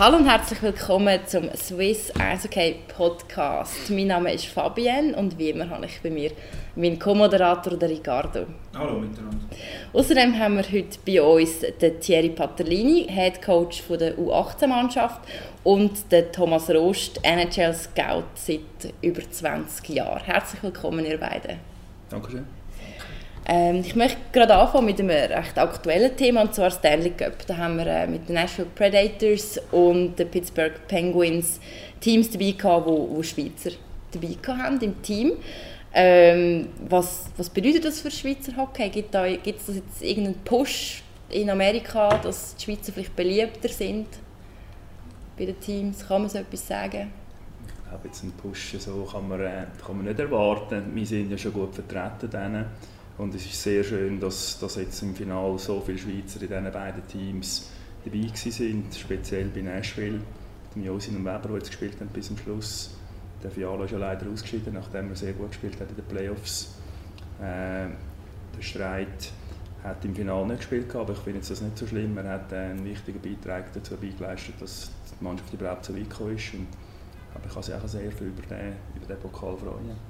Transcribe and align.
Hallo 0.00 0.16
und 0.16 0.26
herzlich 0.26 0.62
willkommen 0.62 1.20
zum 1.26 1.50
Swiss 1.54 2.10
Eishockey 2.18 2.76
Podcast. 2.88 3.90
Mein 3.90 4.06
Name 4.06 4.32
ist 4.32 4.46
Fabienne 4.46 5.14
und 5.14 5.36
wie 5.36 5.50
immer 5.50 5.68
habe 5.68 5.84
ich 5.84 6.00
bei 6.00 6.08
mir 6.08 6.30
meinen 6.74 6.98
Co-Moderator 6.98 7.78
Ricardo. 7.82 8.46
Hallo 8.74 8.98
miteinander. 8.98 9.44
Außerdem 9.92 10.38
haben 10.38 10.56
wir 10.56 10.72
heute 10.72 10.98
bei 11.04 11.20
uns 11.20 11.60
den 11.60 12.00
Thierry 12.00 12.30
Paterlini, 12.30 13.08
Head 13.10 13.42
Coach 13.42 13.82
der 13.90 14.16
U18-Mannschaft 14.16 15.20
und 15.64 16.10
den 16.10 16.32
Thomas 16.32 16.70
Rost, 16.70 17.20
NHL 17.22 17.74
Scout 17.74 18.24
seit 18.36 18.94
über 19.02 19.20
20 19.30 19.86
Jahren. 19.90 20.24
Herzlich 20.24 20.62
willkommen, 20.62 21.04
ihr 21.04 21.20
beiden. 21.20 21.58
Dankeschön. 22.08 22.46
Ähm, 23.46 23.76
ich 23.76 23.96
möchte 23.96 24.18
gerade 24.32 24.54
anfangen 24.54 24.86
mit 24.86 25.00
einem 25.00 25.10
recht 25.10 25.58
aktuellen 25.58 26.16
Thema, 26.16 26.42
und 26.42 26.54
zwar 26.54 26.70
Stanley 26.70 27.10
Cup. 27.10 27.46
Da 27.46 27.56
haben 27.56 27.78
wir 27.78 27.86
äh, 27.86 28.06
mit 28.06 28.28
den 28.28 28.34
Nashville 28.34 28.68
Predators 28.74 29.58
und 29.72 30.16
den 30.16 30.30
Pittsburgh 30.30 30.72
Penguins 30.88 31.60
Teams 32.00 32.30
dabei 32.30 32.52
gehabt, 32.52 32.86
wo, 32.86 33.08
wo 33.10 33.22
Schweizer 33.22 33.70
dabei 34.12 34.36
haben 34.46 34.80
im 34.80 35.00
Team. 35.02 35.32
Ähm, 35.92 36.68
was, 36.88 37.30
was 37.36 37.50
bedeutet 37.50 37.84
das 37.84 38.00
für 38.00 38.10
Schweizer 38.10 38.56
Hockey? 38.56 38.88
Gibt 38.90 39.06
es 39.06 39.12
da 39.12 39.26
jetzt 39.26 40.02
irgendeinen 40.02 40.38
Push 40.44 41.02
in 41.30 41.50
Amerika, 41.50 42.16
dass 42.18 42.54
die 42.56 42.64
Schweizer 42.64 42.92
vielleicht 42.92 43.16
beliebter 43.16 43.68
sind 43.68 44.06
bei 45.36 45.46
den 45.46 45.58
Teams? 45.58 46.06
Kann 46.06 46.22
man 46.22 46.30
so 46.30 46.38
etwas 46.38 46.66
sagen? 46.66 47.10
Ich 47.66 47.88
glaube, 47.88 48.06
jetzt 48.06 48.22
einen 48.22 48.32
Push 48.32 48.76
so 48.78 49.08
kann 49.10 49.28
man, 49.28 49.40
äh, 49.40 49.64
kann 49.84 49.96
man 49.96 50.06
nicht 50.06 50.20
erwarten. 50.20 50.94
Wir 50.94 51.06
sind 51.06 51.30
ja 51.30 51.36
schon 51.36 51.52
gut 51.52 51.74
vertreten. 51.74 52.30
Denen. 52.30 52.66
Und 53.20 53.34
es 53.34 53.44
ist 53.44 53.62
sehr 53.62 53.84
schön, 53.84 54.18
dass, 54.18 54.58
dass 54.60 54.76
jetzt 54.76 55.02
im 55.02 55.14
Finale 55.14 55.58
so 55.58 55.78
viele 55.82 55.98
Schweizer 55.98 56.40
in 56.40 56.48
diesen 56.48 56.72
beiden 56.72 57.06
Teams 57.06 57.70
dabei 58.02 58.30
sind, 58.34 58.94
speziell 58.94 59.48
bei 59.48 59.60
Nashville. 59.60 60.20
Mit 60.74 60.86
Josin 60.86 61.16
und 61.16 61.26
Weber, 61.26 61.48
die 61.48 61.54
jetzt 61.56 61.66
gespielt 61.66 62.00
haben 62.00 62.08
bis 62.14 62.28
zum 62.28 62.38
Schluss. 62.38 62.96
Der 63.42 63.50
Fiala 63.50 63.84
ist 63.84 63.90
ja 63.90 63.98
leider 63.98 64.26
ausgeschieden, 64.26 64.72
nachdem 64.72 65.10
er 65.10 65.16
sehr 65.16 65.34
gut 65.34 65.48
gespielt 65.48 65.78
hat 65.78 65.90
in 65.90 65.96
den 65.96 66.04
Playoffs. 66.06 66.76
Äh, 67.40 67.88
der 68.56 68.62
Streit 68.62 69.32
hat 69.84 70.02
im 70.02 70.14
Finale 70.14 70.46
nicht 70.46 70.60
gespielt, 70.60 70.96
aber 70.96 71.12
ich 71.12 71.18
finde 71.18 71.40
das 71.40 71.60
nicht 71.60 71.76
so 71.76 71.86
schlimm. 71.86 72.16
Er 72.16 72.26
hat 72.26 72.50
einen 72.54 72.82
wichtigen 72.86 73.20
Beitrag 73.20 73.70
dazu 73.74 73.98
beigeleistet, 73.98 74.54
dass 74.60 74.90
die 75.20 75.22
Mannschaft 75.22 75.52
überhaupt 75.52 75.84
so 75.84 75.94
weit 75.94 76.08
gekommen 76.08 76.36
ist. 76.36 76.54
Und, 76.54 76.68
aber 77.34 77.44
ich 77.44 77.52
kann 77.52 77.62
sich 77.62 77.74
auch 77.74 77.86
sehr 77.86 78.12
viel 78.12 78.28
über 78.28 78.46
den, 78.46 78.76
über 78.96 79.06
den 79.06 79.18
Pokal 79.18 79.58
freuen. 79.58 80.09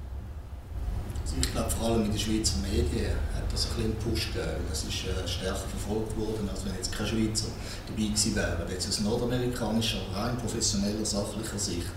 Also 1.23 1.35
ich 1.39 1.51
glaube, 1.51 1.69
vor 1.69 1.87
allem 1.87 2.05
in 2.05 2.11
den 2.11 2.19
Schweizer 2.19 2.57
Medien 2.61 3.13
hat 3.35 3.45
das 3.51 3.67
ein 3.69 3.75
bisschen 3.75 3.99
gepusht. 3.99 4.29
Das 4.35 4.83
ist 4.83 5.05
äh, 5.05 5.27
stärker 5.27 5.67
verfolgt 5.69 6.17
worden, 6.17 6.49
als 6.49 6.65
wenn 6.65 6.75
jetzt 6.75 6.91
kein 6.91 7.07
Schweizer 7.07 7.47
dabei 7.87 8.03
gewesen 8.03 8.35
wäre. 8.35 8.65
Jetzt 8.69 8.89
aus 8.89 8.99
nordamerikanischer, 9.01 10.01
rein 10.13 10.37
professioneller, 10.37 11.05
sachlicher 11.05 11.59
Sicht 11.59 11.87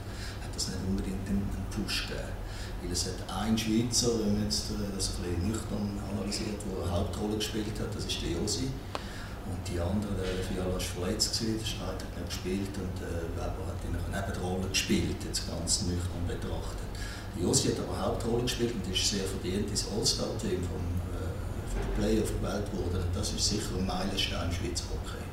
hat 0.43 0.55
das 0.55 0.69
nicht 0.69 0.79
unbedingt 0.87 1.27
einen 1.29 1.49
Push 1.71 2.09
gegeben. 2.09 2.29
Weil 2.83 2.93
es 2.93 3.07
hat 3.07 3.19
einen 3.33 3.57
Schweizer, 3.57 4.21
wenn 4.21 4.45
jetzt 4.45 4.71
äh, 4.71 4.93
das 4.95 5.17
ein 5.17 5.25
bisschen 5.25 5.49
nüchtern 5.49 5.99
analysiert, 6.13 6.61
der 6.61 6.85
eine 6.85 6.93
Hauptrolle 6.93 7.37
gespielt 7.37 7.81
hat, 7.81 7.95
das 7.97 8.05
ist 8.05 8.21
der 8.21 8.37
Josi. 8.37 8.69
Und 9.45 9.61
die 9.69 9.81
anderen, 9.81 10.17
der 10.17 10.41
Fiala 10.45 10.73
war 10.73 10.81
verletzt, 10.81 11.37
gewesen, 11.37 11.61
der 11.61 11.67
Streit 11.67 12.01
hat 12.01 12.13
nicht 12.17 12.29
gespielt 12.29 12.75
und 12.81 12.97
äh, 13.05 13.25
Weber 13.37 13.65
hat 13.69 13.81
in 13.85 13.93
einer 13.93 14.09
Nebenrolle 14.09 14.69
gespielt, 14.69 15.17
jetzt 15.25 15.49
ganz 15.49 15.83
nüchtern 15.83 16.25
betrachtet. 16.29 16.89
Josi 17.41 17.69
hat 17.69 17.79
aber 17.81 18.01
Hauptrolle 18.01 18.43
gespielt 18.43 18.75
und 18.75 18.93
ist 18.93 19.11
sehr 19.11 19.25
verdient 19.25 19.69
ins 19.69 19.89
All-Star-Team 19.97 20.63
von, 20.63 20.83
äh, 21.13 21.25
der 21.75 22.03
Playoff 22.03 22.33
gewählt 22.41 22.73
worden. 22.73 23.05
Das 23.15 23.33
ist 23.33 23.49
sicher 23.49 23.77
ein 23.79 23.87
Meilenstein 23.87 24.53
Schweizer 24.53 24.85
Hockey. 24.91 25.25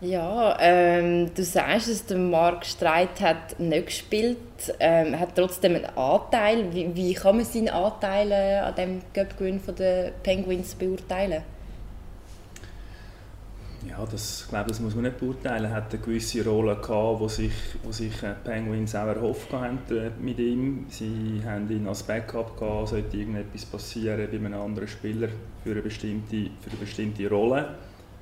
Ja, 0.00 0.56
ähm, 0.60 1.30
du 1.34 1.42
sagst 1.42 1.88
dass 1.88 2.04
der 2.04 2.18
Marc 2.18 2.66
Streit 2.66 3.20
hat 3.20 3.58
nicht 3.58 3.86
gespielt, 3.86 4.36
ähm, 4.78 5.18
hat 5.18 5.34
trotzdem 5.34 5.76
einen 5.76 5.96
Anteil. 5.96 6.74
Wie, 6.74 6.94
wie 6.94 7.14
kann 7.14 7.36
man 7.36 7.46
seine 7.46 7.72
Anteile 7.72 8.64
an 8.64 8.74
dem 8.74 9.02
Cup-Gewinn 9.14 9.60
der 9.78 10.10
Penguins 10.22 10.74
beurteilen? 10.74 11.42
Ja, 13.88 14.04
das, 14.10 14.46
glaube, 14.48 14.68
das 14.68 14.80
muss 14.80 14.94
man 14.94 15.04
nicht 15.04 15.18
beurteilen. 15.18 15.64
Er 15.64 15.72
hat 15.72 15.92
eine 15.92 16.02
gewisse 16.02 16.44
Rolle 16.44 16.76
gehabt, 16.76 17.20
wo 17.20 17.28
sich, 17.28 17.52
wo 17.82 17.92
sich 17.92 18.12
die 18.12 18.48
Penguins 18.48 18.94
auch 18.94 19.06
erhofft 19.06 19.52
haben 19.52 19.78
äh, 19.90 20.10
mit 20.20 20.38
ihm. 20.38 20.86
Sie 20.88 21.42
haben 21.44 21.70
ihn 21.70 21.86
als 21.86 22.02
Backup 22.02 22.58
gehabt, 22.58 22.88
sollte 22.88 23.16
irgendetwas 23.16 23.66
passieren 23.66 24.28
bei 24.30 24.36
einem 24.36 24.54
anderen 24.54 24.88
Spieler 24.88 25.28
für 25.62 25.72
eine 25.72 25.82
bestimmte, 25.82 26.50
für 26.60 26.70
eine 26.70 26.80
bestimmte 26.80 27.28
Rolle. 27.28 27.74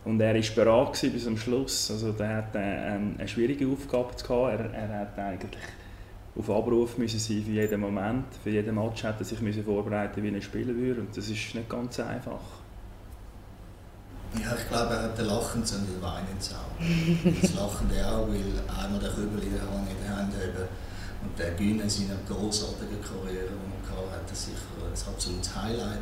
Und 0.04 0.20
er 0.20 0.34
war 0.34 0.42
bereit 0.54 1.00
bis 1.00 1.24
zum 1.24 1.36
Schluss. 1.36 1.90
Also, 1.90 2.12
der 2.12 2.36
hat 2.36 2.56
eine, 2.56 3.14
eine 3.18 3.28
schwierige 3.28 3.68
Aufgabe 3.68 4.14
gehabt. 4.14 4.60
Er, 4.60 4.74
er 4.74 4.98
hat 5.00 5.18
eigentlich 5.18 5.56
auf 6.34 6.50
Abruf 6.50 6.98
müssen 6.98 7.18
sein 7.18 7.42
für 7.44 7.52
jeden 7.52 7.80
Moment. 7.80 8.24
Für 8.42 8.50
jeden 8.50 8.74
Match 8.74 9.04
hat 9.04 9.20
er 9.20 9.24
sich 9.24 9.40
müssen 9.40 9.64
vorbereiten, 9.64 10.22
wie 10.22 10.34
er 10.34 10.40
spielen 10.40 10.76
würde. 10.76 11.02
Und 11.02 11.16
das 11.16 11.28
ist 11.28 11.54
nicht 11.54 11.68
ganz 11.68 12.00
einfach. 12.00 12.61
Ja, 14.40 14.56
ich 14.56 14.66
glaube, 14.68 14.94
er 14.94 15.02
hat 15.02 15.18
den 15.18 15.26
lachenden 15.26 15.76
und 15.76 15.88
den 15.88 16.00
weinenden 16.00 16.56
Auge. 16.56 17.36
Das 17.42 17.52
lachende 17.52 18.00
Auge, 18.00 18.32
weil 18.32 18.84
einmal 18.84 18.98
der 18.98 19.10
Kübel 19.10 19.42
in 19.42 19.52
der 19.52 19.60
Hand 19.60 19.90
in 19.90 20.00
der 20.00 20.16
Hand 20.16 20.32
haben 20.32 20.68
und 21.22 21.38
der 21.38 21.52
Gün 21.52 21.80
in 21.80 21.90
seiner 21.90 22.16
großartigen 22.26 22.96
Karriere, 23.04 23.52
die 23.52 23.92
er 23.92 24.10
hatte, 24.10 24.32
das 24.32 24.46
sicher 24.46 24.72
ein 24.80 25.12
absolutes 25.12 25.54
Highlight. 25.54 26.00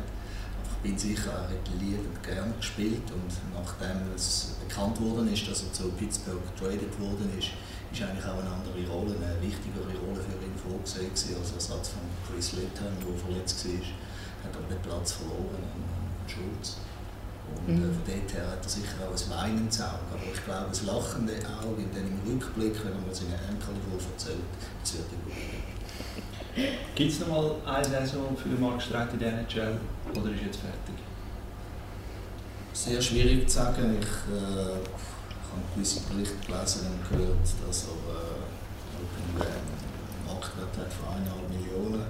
ich 0.63 0.89
bin 0.89 0.97
sicher, 0.97 1.29
er 1.29 1.51
hat 1.51 1.67
liebend 1.77 2.23
gern 2.23 2.53
gespielt 2.55 3.03
und 3.11 3.31
nachdem 3.51 4.15
es 4.15 4.55
bekannt 4.65 4.99
worden 5.01 5.31
ist, 5.31 5.47
dass 5.49 5.63
er 5.63 5.73
zu 5.73 5.91
Pittsburgh 5.99 6.41
getradet 6.55 6.95
worden 6.99 7.29
ist, 7.37 7.51
ist 7.91 8.01
eigentlich 8.01 8.25
auch 8.25 8.39
eine 8.39 8.49
andere 8.49 8.79
Rolle, 8.87 9.11
eine 9.19 9.41
wichtigere 9.43 9.91
Rolle 10.07 10.23
für 10.23 10.39
ihn 10.39 10.55
vorgesehen 10.55 11.11
als 11.11 11.51
Ersatz 11.51 11.89
von 11.99 12.07
Chris 12.23 12.53
Letton, 12.53 12.95
der 12.95 13.19
verletzt 13.19 13.67
war. 13.67 13.75
Er 13.75 14.49
hat 14.49 14.55
aber 14.55 14.71
den 14.71 14.81
Platz 14.81 15.19
verloren 15.19 15.59
an 15.59 15.83
Schulz. 16.25 16.79
Und 17.67 17.77
äh, 17.77 17.93
von 17.93 18.03
dort 18.05 18.33
her 18.33 18.47
hat 18.51 18.63
er 18.63 18.69
sicher 18.69 18.97
auch 19.05 19.13
ein 19.13 19.29
weinendes 19.29 19.81
Auge. 19.81 20.09
Aber 20.11 20.25
ich 20.33 20.43
glaube, 20.45 20.67
das 20.69 20.83
lachende 20.83 21.33
Auge, 21.61 21.81
in 21.81 21.91
dem 21.93 22.19
Rückblick, 22.25 22.75
wenn 22.83 22.99
man 23.05 23.13
seine 23.13 23.35
Enkel 23.35 23.75
erzählt, 23.93 24.37
das 24.81 24.93
wird 24.93 25.07
überleben. 25.13 25.71
Gibt 26.95 27.11
es 27.11 27.19
noch 27.19 27.27
mal 27.29 27.55
eine 27.65 27.85
Saison 27.85 28.35
für 28.35 28.49
Marc 28.49 28.81
Streit 28.81 29.13
in 29.13 29.19
der 29.19 29.39
NHL 29.39 29.79
oder 30.11 30.31
ist 30.31 30.43
jetzt 30.43 30.59
fertig? 30.59 30.95
Sehr 32.73 33.01
schwierig 33.01 33.47
zu 33.47 33.55
sagen. 33.55 33.97
Ich, 33.99 34.07
äh, 34.33 34.79
ich 34.81 35.47
habe 35.51 35.63
gewisse 35.75 36.01
Berichte 36.01 36.35
gelesen 36.45 36.87
und 36.87 37.09
gehört, 37.09 37.37
dass 37.67 37.85
er 37.85 37.95
äh, 38.11 39.43
einen 39.43 40.27
Marktwert 40.27 40.77
hat 40.77 40.91
von 40.91 41.23
1,5 41.23 41.55
Millionen. 41.55 42.05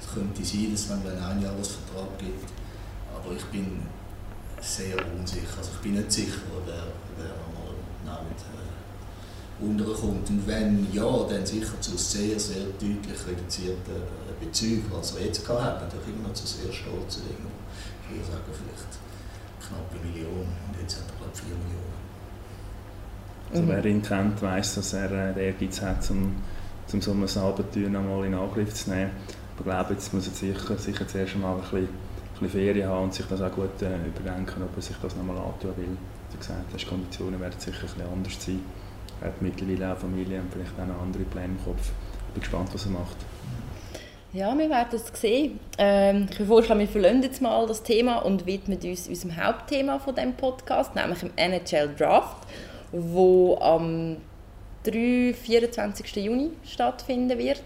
Es 0.00 0.12
könnte 0.12 0.44
sein, 0.44 0.72
dass 0.72 0.80
es 0.80 0.88
dann 0.88 1.06
einen 1.06 1.22
Einjahresvertrag 1.22 2.18
gibt. 2.18 2.50
Aber 3.14 3.34
ich 3.34 3.44
bin 3.46 3.82
sehr 4.60 4.96
unsicher. 5.14 5.58
Also 5.58 5.70
ich 5.74 5.80
bin 5.80 5.94
nicht 5.94 6.12
sicher, 6.12 6.40
wer, 6.66 6.74
wer 7.16 7.34
mal 7.54 7.74
damit 8.04 8.40
äh, 8.42 9.64
unterkommt. 9.64 10.28
Und 10.30 10.46
wenn 10.46 10.92
ja, 10.92 11.24
dann 11.28 11.44
sicher 11.44 11.80
zu 11.80 11.96
sehr, 11.96 12.38
sehr 12.38 12.64
deutlich 12.80 13.26
reduzierten 13.26 13.94
äh, 13.94 14.44
Bezügen, 14.44 14.84
was 14.92 15.16
er 15.16 15.26
jetzt 15.26 15.46
gehabt 15.46 15.82
hat. 15.82 15.94
Natürlich 15.94 16.16
immer 16.18 16.28
noch 16.28 16.34
zu 16.34 16.46
sehr 16.46 16.72
stolzen 16.72 17.22
Dingen. 17.22 17.50
Ich 18.04 18.16
würde 18.16 18.24
sagen, 18.24 18.44
vielleicht 18.46 18.98
knapp 19.60 19.90
eine 19.90 20.10
Million 20.10 20.40
und 20.40 20.80
jetzt 20.80 20.96
hat 20.96 21.04
er, 21.08 21.16
glaube 21.16 21.32
ich, 21.34 21.40
4 21.40 21.48
Millionen. 21.50 21.98
Also 23.50 23.68
wer 23.68 23.84
ihn 23.84 24.02
kennt, 24.02 24.42
weiss, 24.42 24.74
dass 24.74 24.92
er 24.92 25.10
äh, 25.10 25.34
den 25.34 25.42
Ehrgeiz 25.42 25.80
hat, 25.80 26.10
um, 26.10 26.36
um 26.92 27.00
so 27.00 27.12
ein 27.12 27.44
Abenteuer 27.44 27.88
nochmal 27.88 28.26
in 28.26 28.34
Angriff 28.34 28.74
zu 28.74 28.90
nehmen. 28.90 29.10
Aber 29.58 29.70
ich 29.70 29.76
glaube, 29.76 29.94
jetzt 29.94 30.14
muss 30.14 30.28
er 30.28 30.34
sicher, 30.34 30.76
sicher 30.76 31.08
zuerst 31.08 31.34
einmal 31.34 31.54
ein 31.54 31.60
bisschen 31.62 31.88
bisschen 32.40 32.60
Ferien 32.60 32.88
haben 32.88 33.04
und 33.04 33.14
sich 33.14 33.26
das 33.26 33.40
auch 33.40 33.52
gut 33.52 33.82
äh, 33.82 34.06
überdenken, 34.06 34.62
ob 34.62 34.76
er 34.76 34.82
sich 34.82 34.96
das 35.02 35.16
nochmal 35.16 35.36
antun 35.38 35.76
will. 35.76 35.96
Wie 36.30 36.38
gesagt 36.38 36.80
die 36.80 36.84
Konditionen 36.84 37.40
werden 37.40 37.58
sicher 37.58 37.76
ein 37.76 37.82
bisschen 37.82 38.12
anders 38.12 38.44
sein. 38.44 38.60
Er 39.20 39.28
hat 39.28 39.42
mittlerweile 39.42 39.92
auch 39.92 39.98
Familie 39.98 40.40
und 40.40 40.52
vielleicht 40.52 40.78
auch 40.80 40.86
noch 40.86 41.02
andere 41.02 41.24
Pläne 41.24 41.46
im 41.46 41.64
Kopf. 41.64 41.90
Ich 42.28 42.34
bin 42.34 42.40
gespannt, 42.40 42.68
was 42.72 42.84
er 42.84 42.92
macht. 42.92 43.16
Ja, 44.32 44.56
wir 44.56 44.68
werden 44.68 44.88
es 44.92 45.20
sehen. 45.20 45.58
Ähm, 45.78 46.28
ich 46.30 46.38
würde 46.38 46.48
vorschlagen, 46.48 46.80
wir 46.80 46.88
verlassen 46.88 47.22
jetzt 47.22 47.40
mal 47.40 47.66
das 47.66 47.82
Thema 47.82 48.18
und 48.18 48.44
widmen 48.44 48.78
uns 48.78 49.08
unserem 49.08 49.36
Hauptthema 49.36 49.98
von 49.98 50.14
dem 50.14 50.34
Podcast, 50.34 50.94
nämlich 50.94 51.20
dem 51.20 51.30
NHL 51.36 51.94
Draft, 51.96 52.46
wo 52.92 53.56
am 53.58 54.18
3. 54.84 55.34
24. 55.34 56.16
Juni 56.16 56.50
stattfinden 56.64 57.38
wird. 57.38 57.62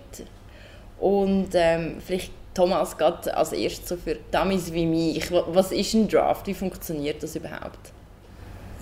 Und 1.01 1.49
ähm, 1.55 1.97
vielleicht 1.99 2.33
Thomas, 2.55 2.97
gerade 2.97 3.35
als 3.37 3.53
erstes 3.53 3.89
so 3.89 3.97
für 3.97 4.17
Dummies 4.31 4.73
wie 4.73 4.87
mich, 4.87 5.31
was 5.31 5.73
ist 5.73 5.95
ein 5.95 6.09
Draft? 6.09 6.47
Wie 6.47 6.55
funktioniert 6.55 7.23
das 7.23 7.35
überhaupt? 7.37 7.93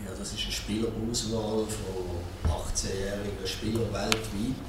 Ja, 0.05 0.11
das 0.19 0.33
ist 0.33 0.43
eine 0.43 0.53
Spielerauswahl 0.53 1.65
von 1.67 2.51
18-jährigen 2.51 3.47
Spielern 3.47 3.93
weltweit, 3.93 4.69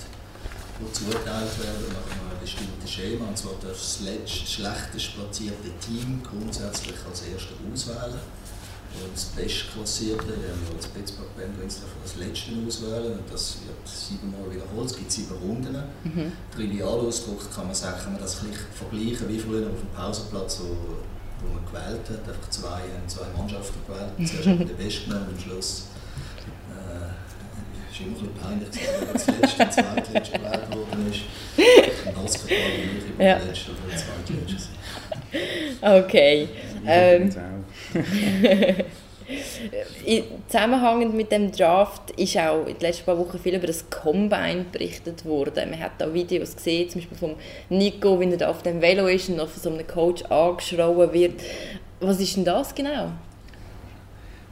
die 0.79 0.91
zugeteilt 0.93 1.59
werden 1.59 1.85
nach 1.89 2.11
einem 2.11 2.39
bestimmten 2.39 2.87
Schema. 2.87 3.27
Und 3.27 3.37
zwar 3.37 3.53
darf 3.61 3.71
das 3.73 4.01
letzte, 4.01 4.47
schlechtest 4.47 5.15
platzierte 5.15 5.71
Team 5.79 6.21
grundsätzlich 6.23 6.95
als 7.09 7.23
Erster 7.23 7.55
auswählen. 7.71 8.19
Das 9.13 9.25
Bestklassierte, 9.25 10.27
wir 10.27 10.49
haben 10.49 10.75
als 10.75 10.87
Pittsburgh 10.87 11.29
Penguins 11.37 11.81
das 12.03 12.15
letzte 12.15 12.51
auswählen 12.65 13.19
und 13.19 13.33
das 13.33 13.57
wird 13.65 13.87
siebenmal 13.87 14.51
wiederholt. 14.51 14.89
Es 14.89 14.95
gibt 14.95 15.11
sieben 15.11 15.35
Runden. 15.35 15.75
Mhm. 16.03 16.31
Trivial 16.53 16.99
ausgedrückt 16.99 17.53
kann 17.53 17.65
man 17.67 17.75
sagen, 17.75 17.97
kann 18.03 18.13
man 18.13 18.21
das 18.21 18.35
vergleichen 18.35 19.29
wie 19.29 19.39
früher 19.39 19.67
auf 19.67 19.79
dem 19.79 19.89
Pausenplatz, 19.95 20.61
wo, 20.61 20.75
wo 21.45 21.53
man 21.53 21.65
gewählt 21.65 22.09
hat, 22.09 22.27
einfach 22.27 22.49
zwei, 22.49 22.81
zwei 23.07 23.27
Mannschaften 23.37 23.79
gewählt. 23.87 24.11
Zuerst 24.29 24.47
hat 24.47 24.59
man 24.59 24.67
den 24.67 24.77
Besten 24.77 25.09
genommen 25.09 25.27
und 25.27 25.35
am 25.35 25.39
Schluss 25.39 25.83
äh, 26.71 27.91
ist 27.91 27.99
immer 27.99 28.09
ein 28.09 28.13
bisschen 28.13 28.33
peinlich, 28.35 28.69
wenn 28.99 29.13
das 29.13 29.27
letzte, 29.27 29.69
zweitletzte 29.69 30.37
gewählt 30.37 30.75
worden 30.75 31.11
ist. 31.11 31.21
Im 32.07 32.13
Basketball 32.13 32.77
nicht 32.93 33.09
über 33.09 33.23
ja. 33.23 33.37
letzte 33.37 33.71
oder 33.71 33.95
zweitletzte. 33.95 34.69
Okay. 35.81 36.49
Ähm, 36.85 37.29
Zusammenhängend 40.47 41.15
mit 41.15 41.31
dem 41.31 41.51
Draft 41.51 42.11
ist 42.11 42.37
auch 42.37 42.65
in 42.67 42.73
den 42.73 42.81
letzten 42.81 43.05
paar 43.05 43.17
Wochen 43.17 43.39
viel 43.39 43.55
über 43.55 43.67
das 43.67 43.89
Combine 43.89 44.65
berichtet 44.71 45.25
worden. 45.25 45.69
Man 45.69 45.79
hat 45.79 45.93
da 45.99 46.13
Videos 46.13 46.55
gesehen, 46.55 46.89
zum 46.89 47.01
Beispiel 47.01 47.17
von 47.17 47.35
Nico, 47.69 48.19
wie 48.19 48.29
er 48.29 48.37
da 48.37 48.49
auf 48.49 48.61
dem 48.63 48.81
Velo 48.81 49.07
ist 49.07 49.29
und 49.29 49.37
noch 49.37 49.47
von 49.47 49.61
so 49.61 49.69
einem 49.69 49.87
Coach 49.87 50.23
angeschrien 50.23 51.13
wird. 51.13 51.41
Was 51.99 52.19
ist 52.19 52.35
denn 52.35 52.45
das 52.45 52.75
genau? 52.75 53.11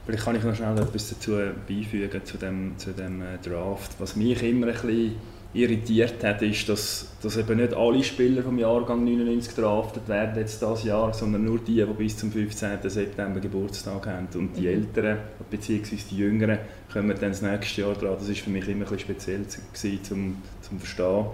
Vielleicht 0.06 0.24
kann 0.24 0.36
ich 0.36 0.42
noch 0.42 0.54
schnell 0.54 0.78
etwas 0.78 1.10
dazu 1.10 1.38
beifügen 1.68 2.24
zu 2.24 2.38
dem, 2.38 2.78
zu 2.78 2.92
dem 2.92 3.22
äh, 3.22 3.38
Draft. 3.46 3.92
Was 3.98 4.16
mich 4.16 4.42
immer 4.42 4.68
ein 4.68 4.72
bisschen 4.72 5.16
irritiert 5.52 6.22
hat, 6.22 6.42
ist, 6.42 6.68
dass, 6.68 7.08
dass 7.22 7.36
eben 7.36 7.56
nicht 7.56 7.74
alle 7.74 8.04
Spieler 8.04 8.42
vom 8.42 8.58
Jahrgang 8.58 9.04
99 9.04 9.54
draftet 9.54 10.08
werden 10.08 10.36
jetzt 10.36 10.62
das 10.62 10.84
Jahr, 10.84 11.12
sondern 11.12 11.44
nur 11.44 11.58
die, 11.58 11.84
die 11.84 11.84
bis 11.84 12.16
zum 12.16 12.30
15. 12.30 12.78
September 12.88 13.40
Geburtstag 13.40 14.06
haben. 14.06 14.28
Und 14.34 14.56
die 14.56 14.62
mhm. 14.62 14.66
Älteren, 14.68 15.18
bzw. 15.50 15.96
die 16.10 16.18
Jüngeren, 16.18 16.58
kommen 16.92 17.08
dann 17.08 17.30
das 17.30 17.42
nächste 17.42 17.80
Jahr 17.80 17.94
dran. 17.94 18.14
Das 18.18 18.28
war 18.28 18.34
für 18.34 18.50
mich 18.50 18.68
immer 18.68 18.84
ein 18.84 18.90
bisschen 18.90 18.98
speziell 19.00 19.44
gewesen, 19.44 20.04
zum, 20.04 20.36
zum 20.62 20.78
Verstehen. 20.78 21.26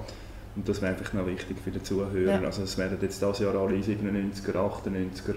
Und 0.57 0.67
das 0.67 0.81
wäre 0.81 0.93
einfach 0.93 1.13
noch 1.13 1.27
wichtig 1.27 1.59
für 1.63 1.71
die 1.71 1.83
Zuhörer. 1.83 2.41
Ja. 2.41 2.41
Also 2.41 2.63
es 2.63 2.79
werden 2.79 2.97
jetzt 3.03 3.23
das 3.23 3.39
Jahr 3.41 3.55
alle 3.55 3.77
97er, 3.77 4.55
98er 4.55 5.35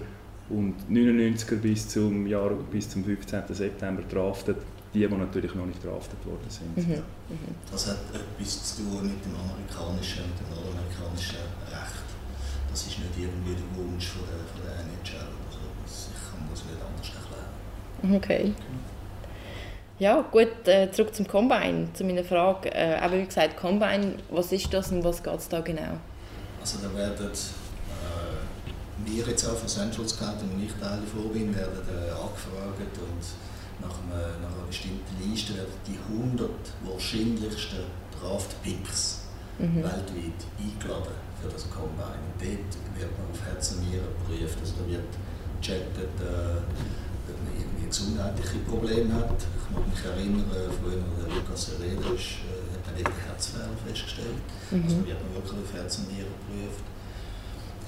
und 0.48 0.74
99er 0.90 1.56
bis 1.56 1.88
zum, 1.88 2.26
Jahr, 2.26 2.50
bis 2.72 2.88
zum 2.88 3.04
15. 3.04 3.42
September 3.50 4.02
draftet 4.10 4.56
die, 4.92 5.06
die 5.06 5.14
natürlich 5.14 5.54
noch 5.54 5.66
nicht 5.66 5.84
draftet 5.84 6.24
worden 6.26 6.48
sind. 6.48 6.76
Mhm. 6.76 7.02
Mhm. 7.28 7.54
Das 7.70 7.86
hat 7.86 7.98
etwas 8.12 8.74
zu 8.74 8.82
tun 8.82 9.02
mit 9.02 9.24
dem 9.24 9.34
amerikanischen 9.36 10.24
und 10.24 10.34
dem 10.40 10.48
nordamerikanischen 10.50 11.46
Recht. 11.70 12.08
Das 12.70 12.80
ist 12.86 12.98
nicht 12.98 13.14
irgendwie 13.18 13.54
der 13.54 13.70
Wunsch 13.76 14.08
von 14.08 14.22
der, 14.26 14.42
von 14.50 14.62
der 14.62 14.74
NHL 14.82 15.26
oder 15.26 15.58
so. 15.86 16.10
Ich 16.10 16.22
kann 16.30 16.48
das 16.50 16.64
nicht 16.64 16.78
anders 16.82 17.10
erklären. 17.14 18.16
Okay. 18.16 18.54
Ja, 19.98 20.22
gut, 20.22 20.66
äh, 20.66 20.90
zurück 20.90 21.14
zum 21.14 21.28
Combine, 21.28 21.88
zu 21.92 22.04
meiner 22.04 22.24
Frage. 22.24 22.72
Äh, 22.72 22.96
aber 23.00 23.18
wie 23.18 23.26
gesagt, 23.26 23.56
Combine, 23.58 24.14
was 24.30 24.50
ist 24.50 24.72
das 24.72 24.90
und 24.92 25.04
was 25.04 25.22
geht 25.22 25.38
es 25.38 25.48
da 25.48 25.60
genau? 25.60 25.98
Also 26.60 26.78
da 26.82 26.96
werden 26.96 27.26
äh, 27.26 29.10
wir 29.10 29.26
jetzt 29.26 29.44
auch 29.46 29.56
von 29.56 29.68
Central 29.68 30.08
Scouting 30.08 30.50
und 30.54 30.64
ich 30.64 30.72
Teil 30.72 31.00
davon 31.00 31.30
bin, 31.32 31.54
werden 31.54 31.82
äh, 31.88 32.10
angefragt 32.10 32.96
und 32.96 33.24
nach, 33.80 33.96
einem, 34.02 34.42
nach 34.42 34.52
einer 34.52 34.66
bestimmten 34.66 35.14
Liste 35.20 35.56
werden 35.56 35.74
die 35.86 35.98
100 36.12 36.50
wahrscheinlichsten 36.84 37.84
Draft-Picks 38.14 39.20
mhm. 39.58 39.76
weltweit 39.76 40.40
eingeladen 40.58 41.16
für 41.40 41.48
das 41.48 41.64
Combine. 41.70 42.20
Und 42.20 42.36
dort 42.40 42.72
wird 42.96 43.10
man 43.16 43.26
auf 43.32 43.40
Herz 43.44 43.72
und 43.72 43.88
Nieren 43.88 44.08
geprüft. 44.20 44.58
Also 44.60 44.74
da 44.80 44.84
wird 44.88 45.12
gecheckt, 45.60 45.96
äh, 45.96 46.60
ob 47.30 47.36
man 47.44 47.52
irgendwie 47.56 47.86
gesundheitliche 47.86 48.58
Probleme 48.68 49.14
hat. 49.14 49.40
Ich 49.40 49.66
muss 49.72 49.86
mich 49.86 50.04
erinnern, 50.04 50.44
früher 50.50 51.00
der 51.00 51.28
Lukas 51.34 51.72
Herrera 51.72 52.12
ist, 52.14 52.44
äh, 52.44 52.64
hat 52.74 52.82
dann 52.84 52.96
eben 52.98 53.16
Herzfehler 53.24 53.76
festgestellt. 53.86 54.40
Mhm. 54.70 54.84
Also 54.84 54.96
wird 55.06 55.20
man 55.20 55.30
wirklich 55.36 55.58
auf 55.60 55.72
Herz 55.72 55.98
und 55.98 56.12
Nieren 56.12 56.32
geprüft. 56.36 56.84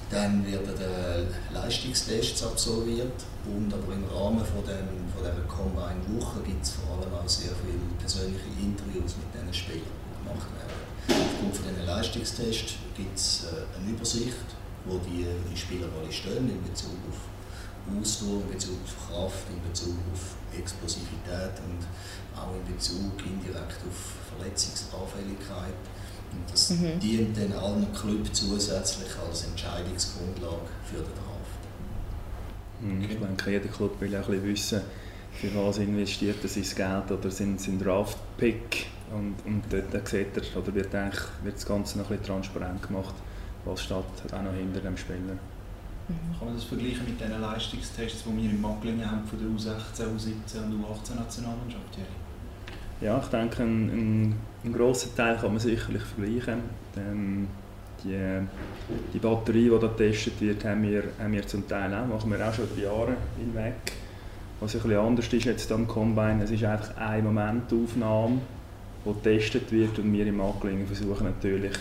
Dann 0.09 0.45
werden 0.45 0.69
äh, 0.79 1.53
Leistungstests 1.53 2.43
absolviert 2.43 3.25
und 3.45 3.73
aber 3.73 3.93
im 3.93 4.05
Rahmen 4.05 4.45
von, 4.45 4.63
dem, 4.63 5.09
von 5.09 5.23
dieser 5.23 5.47
Combine-Woche 5.47 6.41
gibt 6.45 6.63
es 6.63 6.71
vor 6.73 6.97
allem 6.97 7.13
auch 7.13 7.27
sehr 7.27 7.51
viele 7.65 7.81
persönliche 7.97 8.45
Interviews 8.61 9.15
mit 9.17 9.33
diesen 9.33 9.53
Spielern, 9.53 9.89
die 9.89 10.23
gemacht 10.23 10.47
werden. 10.53 10.83
Aufgrund 11.09 11.55
von 11.55 11.65
diesen 11.67 11.85
Leistungstests 11.85 12.75
gibt 12.95 13.17
es 13.17 13.45
äh, 13.45 13.79
eine 13.79 13.89
Übersicht, 13.89 14.45
wo 14.85 14.99
die, 14.99 15.25
die 15.25 15.57
Spieler 15.57 15.87
alle 15.99 16.11
stehen 16.11 16.49
in 16.49 16.61
Bezug 16.61 16.97
auf 17.09 17.17
Ausdauer, 17.83 18.41
in 18.47 18.51
Bezug 18.55 18.77
auf 18.83 18.95
Kraft, 19.07 19.45
in 19.49 19.59
Bezug 19.69 19.95
auf 20.13 20.35
Explosivität 20.57 21.59
und 21.67 21.83
auch 22.37 22.55
in 22.55 22.75
Bezug 22.75 23.19
indirekt 23.25 23.79
auf 23.83 23.99
Verletzungsanfälligkeit. 24.31 25.75
Und 26.35 26.51
das 26.51 26.69
mhm. 26.71 26.99
dient 26.99 27.37
dann 27.37 27.53
allen 27.53 27.93
Clubs 27.93 28.33
zusätzlich 28.33 29.09
als 29.27 29.45
Entscheidungsgrundlage 29.45 30.69
für 30.85 30.97
den 30.97 31.05
Draft. 31.05 31.61
Mhm. 32.81 33.01
Ich 33.01 33.17
denke, 33.17 33.51
jeder 33.51 33.69
Club 33.69 33.99
will 34.01 34.15
auch 34.15 34.27
ein 34.27 34.41
bisschen 34.41 34.43
wissen, 34.45 34.81
für 35.33 35.55
was 35.55 35.77
investiert 35.77 36.37
er 36.43 36.49
sein 36.49 36.63
Geld 36.75 37.19
oder 37.19 37.31
sein, 37.31 37.57
sein 37.57 37.79
Draft-Pick. 37.79 38.87
Und, 39.11 39.35
und 39.45 39.63
dort 39.69 40.07
sieht 40.07 40.35
er, 40.35 40.57
oder 40.57 40.73
wird, 40.73 40.93
wird 40.93 41.55
das 41.55 41.65
Ganze 41.65 41.99
noch 41.99 42.09
ein 42.09 42.17
bisschen 42.17 42.33
transparent 42.33 42.81
gemacht, 42.81 43.13
was 43.65 43.83
steht 43.83 43.97
auch 43.97 44.41
noch 44.41 44.53
hinter 44.53 44.79
dem 44.79 44.97
Spieler. 44.97 45.37
Mhm. 46.07 46.37
Kann 46.37 46.47
man 46.47 46.55
das 46.55 46.65
vergleichen 46.65 47.05
mit 47.05 47.19
den 47.19 47.39
Leistungstests, 47.39 48.23
die 48.23 48.37
wir 48.43 48.49
im 48.49 48.61
Maglingen 48.61 49.09
haben 49.09 49.25
von 49.25 49.39
der 49.39 49.47
U16, 49.47 50.03
U17 50.03 50.63
und 50.65 50.83
U18 50.83 51.15
Nationalmannschaft? 51.15 51.97
Ja, 53.01 53.19
ich 53.21 53.27
denke, 53.27 53.63
ein, 53.63 53.89
ein, 53.89 54.35
ein 54.63 54.73
grosser 54.73 55.13
Teil 55.15 55.37
kann 55.37 55.51
man 55.51 55.59
sicherlich 55.59 56.03
vergleichen. 56.03 56.61
Ähm, 56.97 57.47
die, 58.03 58.17
die 59.13 59.19
Batterie, 59.19 59.69
die 59.69 59.79
da 59.79 59.87
getestet 59.87 60.39
wird, 60.41 60.63
haben 60.65 60.83
wir, 60.83 61.03
haben 61.19 61.33
wir 61.33 61.45
zum 61.47 61.67
Teil 61.67 61.93
auch, 61.93 62.07
machen 62.07 62.31
wir 62.31 62.47
auch 62.47 62.53
schon 62.53 62.65
über 62.65 62.81
Jahre 62.81 63.17
hinweg. 63.37 63.75
Was 64.59 64.75
ein 64.75 64.81
bisschen 64.81 64.97
anders 64.97 65.33
ist 65.33 65.45
jetzt 65.45 65.71
am 65.71 65.87
Combine, 65.87 66.43
es 66.43 66.51
ist 66.51 66.63
einfach 66.63 66.95
eine 66.97 67.23
Momentaufnahme, 67.23 68.39
die 69.05 69.13
getestet 69.13 69.71
wird 69.71 69.99
und 69.99 70.13
wir 70.13 70.25
im 70.25 70.39
Angelingen 70.39 70.87
versuchen 70.87 71.25
natürlich 71.25 71.73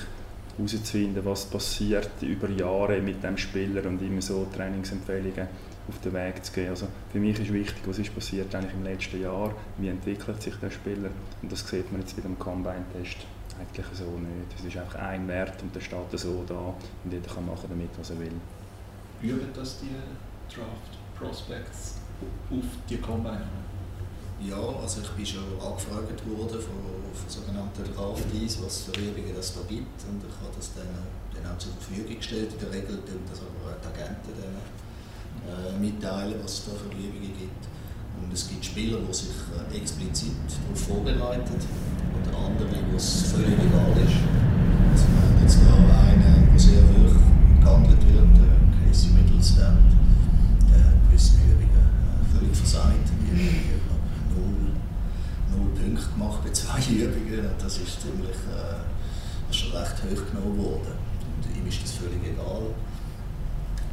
herauszufinden, 0.56 1.24
was 1.24 1.46
passiert 1.46 2.10
über 2.22 2.48
Jahre 2.50 3.00
mit 3.00 3.22
dem 3.22 3.36
Spieler 3.36 3.86
und 3.86 4.02
immer 4.02 4.22
so 4.22 4.46
Trainingsempfehlungen 4.54 5.46
auf 5.88 6.00
den 6.00 6.12
Weg 6.12 6.44
zu 6.44 6.52
gehen. 6.52 6.70
Also 6.70 6.86
für 7.10 7.18
mich 7.18 7.38
ist 7.38 7.52
wichtig, 7.52 7.82
was 7.86 7.98
ist 7.98 8.14
passiert 8.14 8.54
eigentlich 8.54 8.74
im 8.74 8.84
letzten 8.84 9.20
Jahr, 9.20 9.52
wie 9.78 9.88
entwickelt 9.88 10.42
sich 10.42 10.54
der 10.56 10.70
Spieler 10.70 11.10
und 11.42 11.50
das 11.50 11.66
sieht 11.68 11.90
man 11.90 12.00
jetzt 12.00 12.16
bei 12.16 12.22
dem 12.22 12.38
Combine-Test 12.38 13.18
eigentlich 13.58 13.86
so 13.92 14.04
nicht. 14.04 14.58
Es 14.58 14.64
ist 14.64 14.76
einfach 14.76 14.96
ein 14.96 15.28
Wert 15.28 15.62
und 15.62 15.74
der 15.74 15.80
steht 15.80 16.18
so 16.18 16.44
da 16.46 16.74
und 17.04 17.12
jeder 17.12 17.32
kann 17.32 17.46
machen 17.46 17.66
damit, 17.68 17.90
was 17.98 18.10
er 18.10 18.18
will. 18.18 18.32
Üben 19.20 19.48
das 19.54 19.78
die 19.80 19.94
Draft 20.52 20.98
Prospects 21.18 21.96
auf 22.50 22.64
die 22.88 22.98
Combine? 22.98 23.46
Ja, 24.40 24.58
also 24.58 25.00
ich 25.02 25.10
bin 25.10 25.26
schon 25.26 25.44
angefragt 25.60 26.18
worden 26.26 26.58
von, 26.60 26.82
von 27.14 27.28
sogenannten 27.28 27.84
Draftees, 27.94 28.60
was 28.62 28.82
für 28.82 28.98
Übungen 28.98 29.36
es 29.38 29.54
da 29.54 29.60
gibt 29.68 30.02
und 30.10 30.18
ich 30.18 30.36
habe 30.42 30.50
das 30.56 30.74
dann, 30.74 30.88
dann 31.32 31.52
auch 31.52 31.58
zur 31.58 31.72
Verfügung 31.74 32.16
gestellt. 32.16 32.52
In 32.52 32.58
der 32.58 32.72
Regel 32.72 32.96
tun 33.06 33.22
das 33.30 33.38
aber 33.38 33.78
die 33.78 33.86
Agenten 33.86 34.32
dann 34.34 34.56
äh, 35.42 35.78
mitteilen, 35.78 36.34
was 36.42 36.52
es 36.52 36.64
da 36.66 36.72
für 36.72 36.94
Übungen 36.94 37.34
gibt. 37.36 37.62
Und 38.22 38.32
es 38.32 38.48
gibt 38.48 38.64
Spieler, 38.64 38.98
die 39.00 39.14
sich 39.14 39.34
äh, 39.50 39.76
explizit 39.76 40.32
darauf 40.46 40.80
vorbereiten 40.80 41.52
und 41.52 42.26
andere, 42.34 42.78
wo 42.90 42.96
es 42.96 43.32
völlig 43.32 43.58
egal 43.58 43.92
ist. 43.98 44.22
Also 44.92 45.04
wir 45.10 45.20
haben 45.20 45.42
jetzt 45.42 45.58
da 45.60 45.74
einen, 45.74 46.48
der 46.50 46.58
sehr 46.58 46.82
hoch 46.82 47.16
gehandelt 47.60 48.02
wird, 48.06 48.34
äh, 48.38 48.86
Casey 48.86 49.10
Middlestand, 49.10 49.92
der 50.70 50.84
hat 50.86 50.98
gewisse 51.08 51.34
Übungen 51.42 51.82
äh, 51.82 52.38
völlig 52.38 52.56
versagt. 52.56 53.08
Die 53.10 53.60
hat 53.74 53.92
null, 54.36 54.72
null 55.50 55.70
Punkte 55.74 56.06
gemacht 56.12 56.40
bei 56.44 56.50
zwei 56.54 56.80
Übungen. 56.80 57.50
Das 57.58 57.76
ist 57.78 58.00
ziemlich 58.00 58.38
äh, 58.48 59.52
schon 59.52 59.72
recht 59.72 59.98
hoch 59.98 60.22
genommen 60.30 60.58
worden. 60.58 60.94
Und 60.94 61.56
ihm 61.56 61.66
ist 61.66 61.82
das 61.82 61.92
völlig 61.92 62.22
egal 62.22 62.70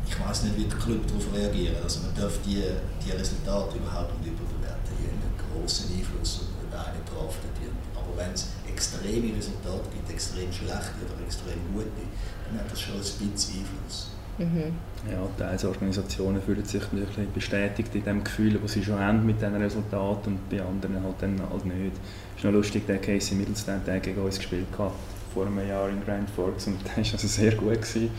ich 0.10 0.18
weiß 0.20 0.44
nicht, 0.44 0.58
wie 0.58 0.66
der 0.66 0.78
Club 0.78 1.06
darauf 1.06 1.26
reagiert. 1.34 1.78
Also 1.84 2.02
man 2.02 2.16
darf 2.18 2.34
die, 2.42 2.66
die 3.06 3.12
Resultate 3.12 3.78
überhaupt 3.78 4.18
nicht 4.20 4.34
überbewerten. 4.34 4.90
Die 4.98 5.06
haben 5.06 5.22
einen 5.22 5.38
großen 5.38 5.86
Einfluss, 5.94 6.50
einer 6.74 7.06
draftet 7.06 7.54
wird. 7.62 7.78
Aber 7.94 8.18
wenn 8.18 8.34
es 8.34 8.50
extreme 8.66 9.38
Resultate 9.38 9.86
gibt, 9.94 10.10
extrem 10.10 10.52
schlechte 10.52 10.98
oder 11.06 11.22
extrem 11.26 11.62
gute, 11.74 12.10
dann 12.50 12.60
hat 12.60 12.72
das 12.72 12.82
schon 12.82 12.96
ein 12.96 13.06
bisschen 13.06 13.62
Einfluss. 13.62 14.10
Mhm. 14.40 14.74
Ja, 15.12 15.28
teils 15.38 15.66
Organisationen 15.66 16.42
fühlen 16.42 16.64
sich 16.64 16.82
wirklich 16.94 17.28
bestätigt 17.30 17.94
in 17.94 18.04
dem 18.04 18.24
Gefühl, 18.24 18.58
das 18.58 18.72
sie 18.72 18.84
schon 18.84 18.98
haben 18.98 19.26
mit 19.26 19.42
diesen 19.42 19.56
Resultaten 19.56 20.34
und 20.34 20.50
bei 20.50 20.62
anderen 20.62 21.04
halt 21.04 21.16
dann 21.20 21.40
halt 21.42 21.66
nicht. 21.66 21.98
Es 22.34 22.38
ist 22.38 22.46
noch 22.46 22.54
lustig, 22.54 22.88
der 22.88 23.00
Casey 23.00 23.36
Middleton 23.36 23.82
der 23.86 24.00
gegen 24.00 24.22
uns 24.22 24.38
gespielt 24.38 24.68
hat, 24.78 24.94
vor 25.34 25.46
einem 25.46 25.68
Jahr 25.68 25.90
in 25.90 26.04
Grand 26.06 26.30
Forks 26.30 26.68
und 26.68 26.78
der 26.86 27.04
war 27.04 27.14
also 27.14 27.28
sehr 27.28 27.54
gut. 27.56 27.82
Gewesen. 27.82 28.12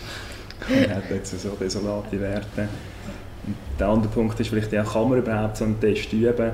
Er 0.69 0.97
hat 0.97 1.11
jetzt 1.11 1.41
so 1.41 1.51
desolate 1.51 2.21
Werte. 2.21 2.69
Und 3.47 3.57
der 3.79 3.89
andere 3.89 4.13
Punkt 4.13 4.39
ist 4.39 4.49
vielleicht, 4.49 4.73
ja, 4.73 4.85
kann 4.85 5.09
man 5.09 5.19
überhaupt 5.19 5.57
so 5.57 5.65
einen 5.65 5.81
Test 5.81 6.13
üben? 6.13 6.53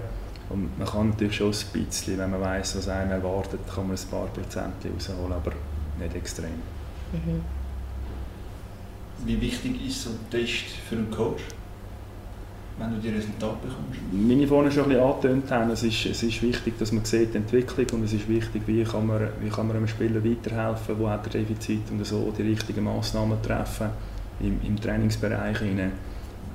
Und 0.48 0.78
man 0.78 0.86
kann 0.86 1.10
natürlich 1.10 1.36
schon 1.36 1.52
ein 1.52 1.84
bisschen, 1.84 2.18
wenn 2.18 2.30
man 2.30 2.40
weiß, 2.40 2.76
was 2.76 2.88
einen 2.88 3.10
erwartet, 3.10 3.60
kann 3.72 3.88
man 3.88 3.96
ein 3.96 4.10
paar 4.10 4.26
Prozent 4.28 4.74
rausholen, 4.84 5.32
aber 5.32 5.52
nicht 5.98 6.14
extrem. 6.14 6.50
Mhm. 7.12 7.42
Wie 9.24 9.40
wichtig 9.40 9.86
ist 9.86 10.02
so 10.02 10.10
ein 10.10 10.30
Test 10.30 10.66
für 10.88 10.96
einen 10.96 11.10
Coach? 11.10 11.42
Wenn 12.78 12.90
du 12.90 12.98
die 12.98 13.08
Resultate 13.08 13.56
bekommst? 13.62 14.00
Wie 14.12 14.42
ich 14.42 14.48
vorhin 14.48 14.72
schon 14.72 14.84
ein 14.84 14.88
bisschen 14.90 15.04
angetönt 15.04 15.50
habe, 15.50 15.72
es 15.72 15.82
ist, 15.82 16.06
es 16.06 16.22
ist 16.22 16.42
wichtig, 16.42 16.78
dass 16.78 16.92
man 16.92 17.04
sieht 17.04 17.34
die 17.34 17.38
Entwicklung 17.38 17.86
und 17.92 18.04
es 18.04 18.12
ist 18.12 18.28
wichtig, 18.28 18.62
wie 18.66 18.84
kann 18.84 19.06
man, 19.06 19.28
wie 19.40 19.48
kann 19.48 19.66
man 19.66 19.76
einem 19.76 19.88
Spieler 19.88 20.22
weiterhelfen, 20.24 20.98
wo 20.98 21.08
hat 21.08 21.26
er 21.26 21.40
Defizit 21.40 21.90
und 21.90 22.04
so 22.04 22.32
die 22.36 22.42
richtigen 22.42 22.84
Massnahmen 22.84 23.40
treffen 23.42 23.88
im, 24.40 24.60
im 24.66 24.80
Trainingsbereich. 24.80 25.60
Rein. 25.60 25.92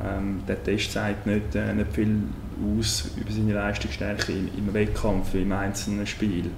Ähm, 0.03 0.41
der 0.47 0.63
Test 0.63 0.93
sagt 0.93 1.27
nicht, 1.27 1.55
äh, 1.55 1.73
nicht 1.73 1.93
viel 1.93 2.23
aus 2.77 3.11
über 3.19 3.31
seine 3.31 3.53
Leistungsstärke 3.53 4.31
im, 4.31 4.49
im 4.57 4.73
Wettkampf, 4.73 5.33
im 5.35 5.51
einzelnen 5.51 6.07
Spiel. 6.07 6.49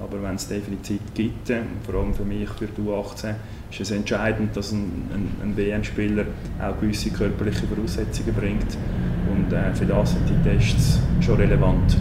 Aber 0.00 0.22
wenn 0.22 0.34
es 0.34 0.48
Defizit 0.48 1.14
gibt, 1.14 1.50
äh, 1.50 1.60
vor 1.84 1.96
allem 1.96 2.14
für 2.14 2.24
mich, 2.24 2.48
für 2.48 2.66
die 2.66 2.80
U18, 2.80 3.34
ist 3.70 3.80
es 3.80 3.90
entscheidend, 3.90 4.56
dass 4.56 4.72
ein, 4.72 5.08
ein, 5.12 5.28
ein 5.42 5.56
WM-Spieler 5.56 6.24
auch 6.60 6.80
gewisse 6.80 7.10
körperliche 7.10 7.66
Voraussetzungen 7.66 8.34
bringt. 8.34 8.76
Und 9.30 9.52
äh, 9.52 9.74
für 9.74 9.86
das 9.86 10.12
sind 10.12 10.28
die 10.28 10.48
Tests 10.48 10.98
schon 11.20 11.36
relevant. 11.36 11.96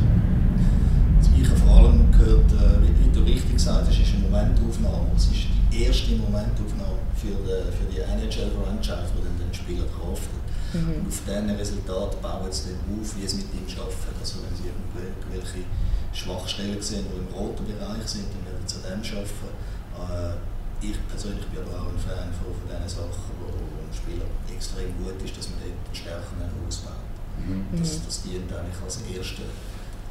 Was 1.19 1.29
ich 1.37 1.47
vor 1.47 1.77
allem 1.77 2.09
gehört, 2.11 2.51
äh, 2.53 2.81
wie, 2.81 3.11
du 3.11 3.23
richtig 3.25 3.53
gesagt 3.53 3.87
hast, 3.87 3.99
ist 3.99 4.13
eine 4.15 4.23
Momentaufnahme. 4.23 5.11
Es 5.15 5.25
ist 5.25 5.47
die 5.71 5.83
erste 5.83 6.15
Momentaufnahme 6.15 7.03
für 7.15 7.35
die, 7.35 7.67
für 7.75 7.87
die 7.91 7.99
NHL-Franchise, 7.99 9.11
die 9.11 9.23
dann 9.27 9.37
den 9.37 9.53
Spieler 9.53 9.83
draftet. 9.91 10.39
Mhm. 10.73 11.03
Und 11.03 11.07
auf 11.11 11.19
diesen 11.27 11.49
Resultaten 11.49 12.21
bauen 12.21 12.51
sie 12.51 12.71
dann 12.71 12.95
auf, 12.95 13.11
wie 13.19 13.27
sie 13.27 13.37
mit 13.43 13.51
ihm 13.53 13.67
arbeiten. 13.75 14.15
Also 14.19 14.39
wenn 14.39 14.55
sie 14.55 14.71
irgendwelche 14.71 15.67
Schwachstellen 16.13 16.81
sehen, 16.81 17.05
die 17.11 17.19
im 17.19 17.29
roten 17.33 17.65
Bereich 17.65 18.05
sind, 18.05 18.25
dann 18.33 18.45
werden 18.45 18.65
sie 18.65 18.81
an 18.81 19.01
dem 19.01 19.05
arbeiten. 19.05 19.53
Äh, 19.99 20.37
ich 20.81 20.95
persönlich 21.07 21.45
bin 21.51 21.59
aber 21.59 21.75
auch 21.75 21.91
ein 21.91 21.99
Fan 21.99 22.31
von, 22.31 22.55
von 22.55 22.65
diesen 22.65 22.87
Sachen, 22.87 23.35
wo, 23.39 23.51
wo 23.51 23.83
ein 23.83 23.91
Spieler 23.91 24.25
extrem 24.47 24.95
gut 24.95 25.19
ist, 25.21 25.35
dass 25.35 25.51
man 25.51 25.59
dort 25.59 25.75
die 25.91 25.97
Stärken 25.97 26.39
ausbaut. 26.39 27.03
Mhm. 27.35 27.67
Das, 27.75 27.99
das 28.05 28.23
dient 28.23 28.47
eigentlich 28.51 28.79
als, 28.79 29.03
erste, 29.03 29.43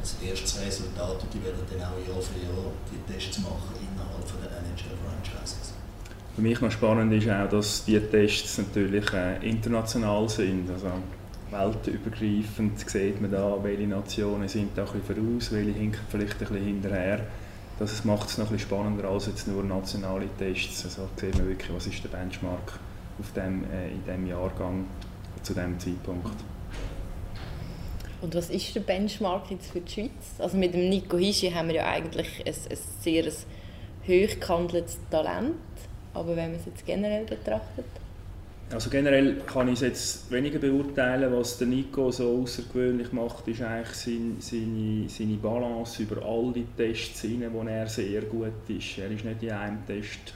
als 0.00 0.16
erstes 0.20 0.60
Resultat 0.60 1.18
und 1.24 1.32
die 1.32 1.42
werden 1.42 1.64
dann 1.64 1.88
auch 1.88 1.96
Jahr 1.96 2.20
für 2.20 2.36
Jahr 2.36 2.68
die 2.92 3.00
Tests 3.08 3.38
machen 3.40 3.74
innerhalb 3.80 4.24
von 4.28 4.40
der 4.44 4.60
NHL-Franchises. 4.60 5.72
Für 6.36 6.42
mich 6.42 6.60
noch 6.60 6.70
spannend 6.70 7.12
ist 7.12 7.28
auch, 7.28 7.48
dass 7.48 7.84
diese 7.84 8.08
Tests 8.08 8.58
natürlich 8.58 9.12
äh, 9.12 9.40
international 9.42 10.28
sind. 10.28 10.70
Also 10.70 10.92
weltübergreifend 11.50 12.78
sieht 12.88 13.20
man 13.20 13.30
da, 13.30 13.58
welche 13.62 13.86
Nationen 13.86 14.48
sind 14.48 14.76
da 14.76 14.82
ein 14.82 15.02
voraus, 15.02 15.52
welche 15.52 15.72
hinken 15.72 16.00
vielleicht 16.08 16.34
ein 16.34 16.38
bisschen 16.38 16.64
hinterher. 16.64 17.20
Das 17.78 18.04
macht 18.04 18.28
es 18.28 18.38
noch 18.38 18.46
ein 18.46 18.52
bisschen 18.52 18.68
spannender 18.68 19.08
als 19.08 19.26
jetzt 19.26 19.46
nur 19.46 19.62
nationale 19.62 20.26
Tests. 20.36 20.84
Also 20.84 21.08
sieht 21.16 21.36
man 21.36 21.48
wirklich, 21.48 21.72
was 21.72 21.86
ist 21.86 22.02
der 22.02 22.08
Benchmark 22.08 22.78
auf 23.20 23.32
dem, 23.34 23.64
äh, 23.70 23.90
in 23.92 24.04
diesem 24.04 24.26
Jahrgang 24.26 24.86
zu 25.42 25.54
diesem 25.54 25.78
Zeitpunkt. 25.78 26.34
Und 28.20 28.34
was 28.34 28.50
ist 28.50 28.74
der 28.74 28.80
Benchmark 28.80 29.50
jetzt 29.50 29.70
für 29.70 29.80
die 29.80 29.92
Schweiz? 29.92 30.10
Also 30.38 30.56
mit 30.56 30.74
dem 30.74 30.88
Nico 30.88 31.16
Hischi 31.16 31.50
haben 31.50 31.68
wir 31.68 31.76
ja 31.76 31.86
eigentlich 31.86 32.42
ein, 32.44 32.52
ein 32.52 32.78
sehr 33.00 33.24
hoch 33.24 34.40
gehandeltes 34.40 34.98
Talent, 35.10 35.54
aber 36.14 36.34
wenn 36.34 36.50
man 36.50 36.60
es 36.60 36.66
jetzt 36.66 36.84
generell 36.84 37.24
betrachtet? 37.24 37.86
Also 38.70 38.90
generell 38.90 39.40
kann 39.46 39.68
ich 39.68 39.74
es 39.74 39.80
jetzt 39.80 40.30
weniger 40.30 40.58
beurteilen, 40.58 41.32
was 41.32 41.56
der 41.56 41.68
Nico 41.68 42.10
so 42.10 42.42
außergewöhnlich 42.42 43.12
macht, 43.12 43.48
ist 43.48 43.62
eigentlich 43.62 43.96
seine, 43.96 44.34
seine, 44.40 45.08
seine 45.08 45.36
Balance 45.36 46.02
über 46.02 46.22
all 46.22 46.52
die 46.52 46.66
Tests 46.76 47.22
hinein, 47.22 47.52
wo 47.54 47.62
er 47.62 47.86
sehr 47.86 48.22
gut 48.22 48.52
ist. 48.68 48.98
Er 48.98 49.10
ist 49.10 49.24
nicht 49.24 49.42
in 49.42 49.52
einem 49.52 49.86
Test 49.86 50.34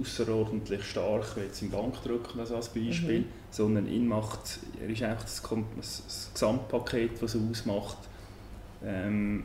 außerordentlich 0.00 0.82
stark, 0.82 1.36
wie 1.36 1.42
jetzt 1.42 1.62
im 1.62 1.70
Bankdrücken 1.70 2.40
als 2.40 2.50
Beispiel, 2.50 3.20
mhm. 3.20 3.24
sondern 3.52 3.86
ihn 3.86 4.08
macht, 4.08 4.58
er 4.80 4.88
ist 4.88 5.02
eigentlich 5.02 5.40
das, 5.76 6.02
das 6.04 6.30
Gesamtpaket, 6.34 7.22
was 7.22 7.36
er 7.36 7.40
ausmacht. 7.48 7.98
Ähm, 8.84 9.44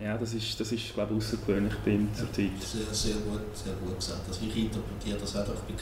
ja, 0.00 0.16
das 0.16 0.34
ist, 0.34 0.58
das 0.58 0.70
ist 0.70 0.94
glaube 0.94 1.14
ich, 1.14 1.18
außergewöhnlich 1.18 1.74
bei 1.84 1.92
ihm 1.92 2.08
zur 2.14 2.32
Zeit. 2.32 2.50
Sehr, 2.60 2.94
sehr 2.94 3.14
gut, 3.16 3.56
sehr 3.56 3.74
gut 3.74 3.98
gesagt. 3.98 4.22
Also 4.28 4.40
ich 4.46 4.56
interpretiere 4.56 5.18
das 5.18 5.36
auch, 5.36 5.46
bin 5.66 5.76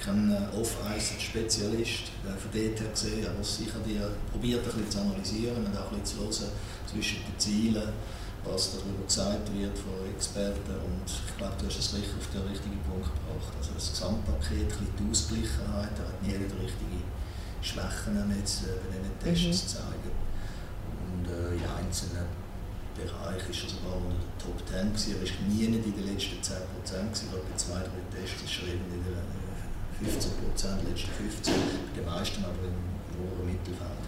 kein 0.00 0.10
kein 0.30 0.60
Off-Ice-Spezialist. 0.60 2.10
Äh, 2.24 2.36
von 2.36 2.50
dort 2.52 2.80
her 2.80 2.90
gesehen, 2.90 3.26
aber 3.26 3.40
ich 3.40 3.72
habe 3.72 3.84
die 3.86 4.00
probiert 4.30 4.64
ein 4.64 4.64
bisschen 4.64 4.90
zu 4.90 5.00
analysieren 5.00 5.64
und 5.64 5.76
auch 5.76 5.92
ein 5.92 6.00
bisschen 6.00 6.32
zu 6.32 6.44
hören 6.44 6.52
zwischen 6.86 7.18
den 7.24 7.38
Zielen, 7.38 7.88
was 8.44 8.72
darüber 8.72 9.04
gesagt 9.04 9.46
wird 9.52 9.76
von 9.78 10.00
Experten 10.08 10.74
und 10.80 11.04
ich 11.04 11.36
glaube, 11.36 11.54
du 11.60 11.66
hast 11.66 11.78
es 11.78 11.92
richtig 11.94 12.16
auf 12.16 12.28
den 12.32 12.48
richtigen 12.48 12.80
Punkt 12.88 13.12
gebracht. 13.12 13.52
Also 13.58 13.70
das 13.76 13.92
Gesamtpaket, 13.92 14.72
ein 14.80 14.88
die 14.96 15.10
Ausgleichheit, 15.10 15.92
er 15.92 16.08
hat 16.08 16.22
nie 16.24 16.36
die 16.36 16.60
richtigen 16.64 17.04
Schwächen 17.60 18.16
jetzt 18.40 18.64
äh, 18.64 18.80
bei 18.80 18.96
diesen 18.96 19.16
Tests 19.20 19.60
mhm. 19.60 19.76
zeigen. 19.76 20.12
Und 21.12 21.24
äh, 21.28 21.60
in 21.60 21.68
einzelnen 21.68 22.24
Bereichen 22.96 23.50
ist 23.52 23.64
er 23.64 23.70
sogar 23.76 23.96
unter 23.96 24.16
den 24.16 24.36
Top 24.40 24.58
10 24.64 24.92
gewesen, 24.92 25.16
er 25.16 25.22
ist 25.22 25.36
nie 25.44 25.64
in 25.68 25.76
den 25.76 26.06
letzten 26.08 26.40
10 26.40 26.56
Prozent 26.72 27.12
gewesen, 27.12 27.28
bei 27.32 27.56
zwei, 27.56 27.80
drei 27.84 28.02
Tests 28.08 28.40
ist 28.40 28.64
er 28.64 28.72
in 28.72 28.88
der 28.88 29.39
15 30.02 30.32
Prozent, 30.32 30.80
letzte 30.88 31.08
15, 31.08 31.54
bei 31.54 32.00
den 32.00 32.06
meisten 32.06 32.42
aber 32.44 32.64
im 32.64 33.22
oberen 33.22 33.52
Mittelfeld. 33.52 34.00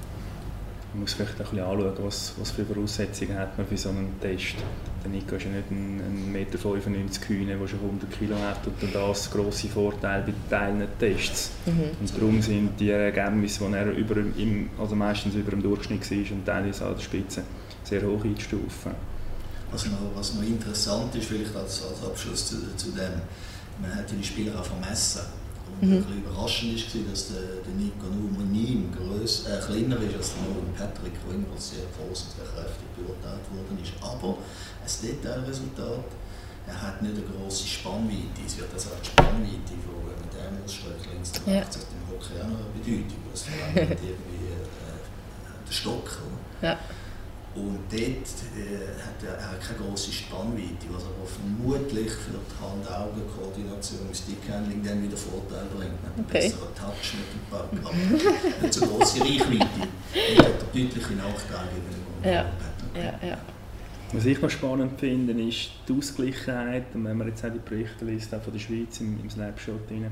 Man 0.93 1.03
muss 1.03 1.15
vielleicht 1.15 1.33
ein 1.33 1.39
bisschen 1.39 1.61
anschauen, 1.61 1.93
was, 2.03 2.35
was 2.39 2.51
für 2.51 2.65
Voraussetzungen 2.67 3.39
hat 3.39 3.57
man 3.57 3.67
für 3.67 3.77
so 3.79 3.89
einen 3.89 4.15
Test. 4.21 4.57
Der 5.03 5.11
Nico 5.11 5.37
ist 5.37 5.45
ja 5.45 5.51
nicht 5.51 5.71
ein, 5.71 6.01
1,95 6.29 6.89
Meter 6.89 7.27
Kühne, 7.27 7.57
der 7.57 7.69
schon 7.69 7.81
100 7.81 8.11
Kilo 8.19 8.37
hat 8.37 8.67
und 8.67 8.95
das 8.95 9.31
grosse 9.31 9.69
Vorteil 9.69 10.23
bei 10.23 10.33
Teilen 10.51 10.87
Tests. 10.99 11.51
Mhm. 11.65 11.97
Und 11.99 12.17
darum 12.17 12.43
sind 12.43 12.79
die 12.79 12.91
Ergebnisse, 12.91 13.65
die 13.67 13.75
er 13.75 13.91
über, 13.93 14.17
im, 14.17 14.71
also 14.79 14.95
meistens 14.95 15.35
über 15.35 15.51
dem 15.51 15.63
Durchschnitt 15.63 16.11
war 16.11 16.37
und 16.37 16.45
teilweise 16.45 16.87
an 16.87 16.95
der 16.95 17.03
Spitze, 17.03 17.43
sehr 17.85 18.03
hoch 18.03 18.25
einzustufen. 18.25 18.93
Was 19.71 19.87
noch, 19.87 19.93
was 20.15 20.35
noch 20.35 20.43
interessant 20.43 21.15
ist, 21.15 21.25
vielleicht 21.25 21.57
als, 21.57 21.83
als 21.85 22.05
Abschluss 22.05 22.49
zu, 22.49 22.77
zu 22.77 22.91
dem, 22.91 23.23
man 23.81 23.95
hat 23.95 24.11
die 24.11 24.23
Spieler 24.23 24.61
auch 24.61 24.65
vermessen 24.65 25.23
Mhm. 25.83 25.99
Ein 25.99 26.05
bisschen 26.05 26.23
überraschend 26.23 26.79
war, 26.79 27.11
dass 27.11 27.29
der, 27.35 27.43
der 27.67 27.75
Nico 27.75 28.07
Numanim 28.07 28.95
größ, 28.95 29.47
äh, 29.51 29.59
kleiner 29.67 29.99
ist 29.99 30.15
als 30.15 30.31
der 30.39 30.47
Norman 30.47 30.71
Patrick, 30.79 31.19
der 31.27 31.35
immer 31.35 31.59
sehr 31.59 31.91
groß 31.91 32.19
und 32.23 32.31
sehr 32.39 32.47
kräftig 32.55 32.87
beurteilt 32.95 33.43
worden 33.51 33.75
ist. 33.83 33.91
Aber 33.99 34.39
ein 34.39 34.87
Detailresultat, 34.87 36.07
er 36.71 36.79
hat 36.79 37.03
nicht 37.03 37.19
eine 37.19 37.27
grosse 37.27 37.67
Spannweite. 37.67 38.47
Es 38.47 38.55
wird 38.63 38.71
also 38.71 38.95
auch 38.95 39.03
die 39.03 39.11
Spannweite, 39.11 39.75
von, 39.83 40.07
wenn 40.07 40.23
man 40.23 40.31
den 40.31 40.63
ausstreckt, 40.63 41.03
links 41.11 41.35
und 41.35 41.51
rechts, 41.51 41.75
hat 41.75 41.91
im 41.91 42.05
Hockey 42.07 42.39
auch 42.39 42.47
noch 42.47 42.63
eine 42.63 42.79
Bedeutung. 42.79 43.19
Das 43.35 43.43
verändert 43.43 43.99
irgendwie 43.99 44.55
äh, 44.55 45.67
den 45.67 45.75
Stock. 45.75 46.07
Ja. 46.63 46.79
Und 47.55 47.81
dort 47.91 48.01
äh, 48.01 48.97
hat 48.97 49.21
er, 49.23 49.37
er 49.37 49.59
keine 49.61 49.79
grosse 49.79 50.11
Spannweite, 50.11 50.89
was 50.89 51.05
aber 51.05 51.27
vermutlich 51.27 52.11
für 52.11 52.33
die 52.33 52.57
Hand-Augen-Koordination 52.57 54.09
im 54.09 54.15
Stickhandling 54.15 54.83
dann 54.83 55.03
wieder 55.03 55.17
Vorteil 55.17 55.67
bringt. 55.77 56.01
Einen 56.01 56.25
okay. 56.25 56.49
besseren 56.49 56.75
Touch 56.75 57.13
mit 57.21 57.29
dem 57.29 57.45
Pack, 57.51 57.69
aber 57.85 58.63
nicht 58.63 58.75
so 58.75 58.87
grosse 58.87 59.21
Reichweite. 59.21 59.85
Und 59.85 60.39
hat 60.39 60.47
er 60.47 60.81
deutliche 60.81 61.13
Nachteile 61.13 61.69
gegenüber 61.77 62.13
ja. 62.25 62.47
ja, 62.95 63.29
ja. 63.29 63.39
Was 64.13 64.27
ich 64.27 64.41
noch 64.41 64.51
spannend 64.51 65.01
finde, 65.01 65.33
ist 65.43 65.71
die 65.89 65.93
Ausgleichheit. 65.93 66.95
Und 66.95 67.05
wenn 67.05 67.17
man 67.17 67.29
jetzt 67.29 67.45
auch 67.45 67.51
die 67.51 67.59
Berichte 67.59 68.05
liest, 68.05 68.35
auch 68.35 68.43
von 68.43 68.53
der 68.53 68.61
Schweiz 68.61 69.01
im, 69.01 69.19
im 69.21 69.31
Snapshot 69.31 69.91
rein, 69.91 70.11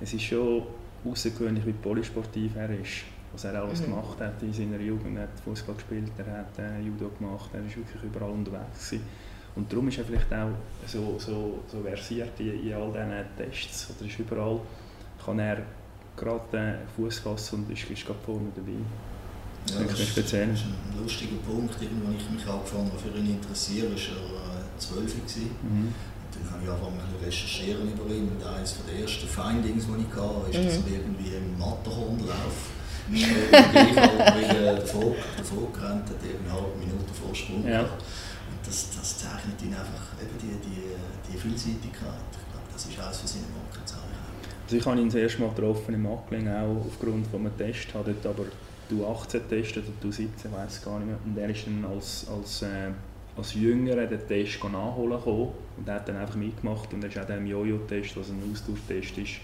es 0.00 0.12
ist 0.12 0.22
schon 0.22 0.62
außergewöhnlich, 1.04 1.66
wie 1.66 1.72
polysportiv 1.72 2.56
er 2.56 2.70
ist 2.70 3.04
was 3.32 3.44
er 3.44 3.62
alles 3.62 3.80
mhm. 3.80 3.84
gemacht 3.84 4.20
hat 4.20 4.42
in 4.42 4.52
seiner 4.52 4.80
Jugend. 4.80 5.16
Er 5.16 5.24
hat 5.24 5.40
Fußball 5.44 5.74
gespielt, 5.74 6.12
er 6.18 6.38
hat 6.38 6.58
äh, 6.58 6.80
Judo 6.80 7.10
gemacht, 7.18 7.50
er 7.52 7.60
war 7.60 7.68
wirklich 7.68 8.02
überall 8.02 8.30
unterwegs. 8.30 8.90
Gewesen. 8.90 9.06
Und 9.56 9.72
darum 9.72 9.88
ist 9.88 9.98
er 9.98 10.04
vielleicht 10.04 10.32
auch 10.32 10.50
so, 10.86 11.18
so, 11.18 11.60
so 11.66 11.80
versiert 11.82 12.38
in, 12.38 12.68
in 12.68 12.74
all 12.74 12.92
diesen 12.92 13.36
Tests. 13.36 13.88
Oder 13.90 14.08
ist 14.08 14.18
überall 14.18 14.60
kann 15.24 15.38
er 15.38 15.62
gerade 16.16 16.58
äh, 16.58 16.74
Fuß 16.96 17.18
fassen 17.18 17.64
und 17.64 17.72
ist, 17.72 17.90
ist 17.90 18.06
gerade 18.06 18.18
vorne 18.24 18.48
dabei. 18.54 18.72
Das, 19.66 19.74
ja, 19.74 19.84
das, 19.84 20.08
speziell. 20.08 20.48
das 20.48 20.60
ist 20.60 20.66
ein 20.66 21.02
lustiger 21.02 21.36
Punkt, 21.46 21.74
als 21.74 21.82
ich 21.82 22.30
mich 22.30 22.46
angefangen 22.46 22.90
für 22.96 23.18
ihn 23.18 23.30
interessiere, 23.30 23.88
war 23.88 24.56
er 24.56 24.78
zwölf. 24.78 25.14
Mhm. 25.14 25.92
Dann 26.40 26.50
habe 26.52 26.64
ich 26.64 26.70
angefangen 26.70 27.00
zu 27.18 27.24
recherchieren 27.24 27.92
über 27.92 28.06
ihn 28.12 28.28
und 28.28 28.42
eines 28.44 28.76
der 28.86 29.00
ersten 29.00 29.28
Findings, 29.28 29.86
die 29.86 30.02
ich 30.02 30.10
hatte, 30.10 30.50
ist, 30.50 30.58
mhm. 30.58 30.64
dass 30.64 30.76
er 30.76 30.92
irgendwie 30.98 31.30
im 31.36 31.58
Matterhornlauf 31.58 32.56
davor, 34.76 35.16
davor 35.36 35.72
gerannt, 35.72 36.06
hat 36.08 36.22
eine 36.22 36.52
halbe 36.52 36.78
Minute 36.78 37.12
Vorsprung 37.12 37.66
ja. 37.66 37.80
Und 37.82 38.58
das, 38.64 38.88
das 38.96 39.18
zeichnet 39.18 39.60
ihn 39.62 39.74
einfach 39.74 40.14
eben 40.20 40.38
die, 40.38 40.58
die, 40.62 40.94
die 41.26 41.38
Vielseitigkeit. 41.38 42.30
Ich 42.32 42.52
glaube, 42.52 42.66
das 42.72 42.86
ist 42.86 42.98
eines 42.98 43.18
von 43.18 43.28
seinen 43.28 43.52
Markenzeichen. 43.54 44.10
Also 44.64 44.76
ich 44.76 44.86
habe 44.86 45.00
ihn 45.00 45.06
das 45.06 45.16
erste 45.16 45.40
Mal 45.42 45.50
getroffen 45.50 45.94
im 45.94 46.02
Mackling, 46.02 46.48
auch 46.48 46.86
aufgrund 46.86 47.26
von 47.26 47.40
einem 47.40 47.56
Test, 47.56 47.92
habe 47.94 48.14
dort 48.22 48.38
aber 48.38 48.48
du 48.88 49.06
18 49.06 49.48
getestet 49.48 49.84
oder 49.84 49.96
du 50.00 50.12
17, 50.12 50.52
weiß 50.52 50.82
gar 50.84 50.98
nicht 50.98 51.08
mehr. 51.08 51.18
Und 51.24 51.36
er 51.38 51.50
ist 51.50 51.66
dann 51.66 51.84
als, 51.84 52.26
als, 52.28 52.62
äh, 52.62 52.90
als 53.36 53.54
Jüngerer 53.54 54.06
den 54.06 54.26
Test 54.26 54.62
nachholen 54.64 55.16
gekommen 55.16 55.52
und 55.76 55.88
hat 55.88 56.08
dann 56.08 56.16
einfach 56.16 56.36
mitgemacht 56.36 56.92
und 56.92 57.02
er 57.02 57.10
ist 57.10 57.18
auch 57.18 57.26
dem 57.26 57.46
Jojo-Test, 57.46 58.16
was 58.16 58.30
ein 58.30 58.42
Austauschtest 58.50 59.18
ist, 59.18 59.40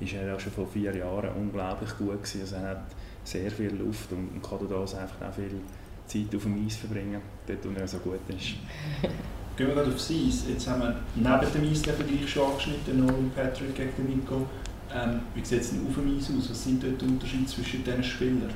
ist 0.00 0.14
er 0.14 0.34
auch 0.34 0.40
schon 0.40 0.52
vor 0.52 0.66
vier 0.66 0.94
Jahren 0.96 1.30
unglaublich 1.36 1.90
gut 1.98 2.22
gewesen. 2.22 2.40
Also 2.40 2.56
er 2.56 2.68
hat 2.70 2.86
sehr 3.24 3.50
viel 3.50 3.74
Luft 3.74 4.10
und, 4.12 4.42
kann 4.42 4.58
dadurch 4.60 4.96
einfach 4.96 5.28
auch 5.28 5.34
viel 5.34 5.60
Zeit 6.06 6.34
auf 6.34 6.42
dem 6.42 6.66
Eis 6.66 6.76
verbringen, 6.76 7.20
dort 7.46 7.64
wo 7.64 7.78
er 7.78 7.86
so 7.86 7.98
gut 7.98 8.20
ist. 8.28 8.54
Gehen 9.56 9.66
wir 9.66 9.74
gerade 9.74 9.92
aufs 9.92 10.10
Eis. 10.10 10.44
Jetzt 10.48 10.66
haben 10.68 10.80
wir 10.80 11.00
neben 11.14 11.52
dem 11.52 11.70
Eis 11.70 11.82
den 11.82 11.94
Vergleich 11.94 12.28
schon 12.28 12.50
angeschnitten, 12.50 12.98
Nolan 12.98 13.30
Patrick 13.34 13.74
gegen 13.74 13.90
den 13.96 14.16
Nico. 14.16 14.46
Ähm, 14.92 15.20
wie 15.34 15.44
sieht 15.44 15.60
es 15.60 15.70
denn 15.70 15.86
auf 15.86 15.94
dem 15.94 16.16
Eis 16.16 16.30
aus? 16.30 16.50
Was 16.50 16.64
sind 16.64 16.82
dort 16.82 17.00
die 17.00 17.04
Unterschiede 17.04 17.46
zwischen 17.46 17.84
diesen 17.84 18.02
Spielern? 18.02 18.50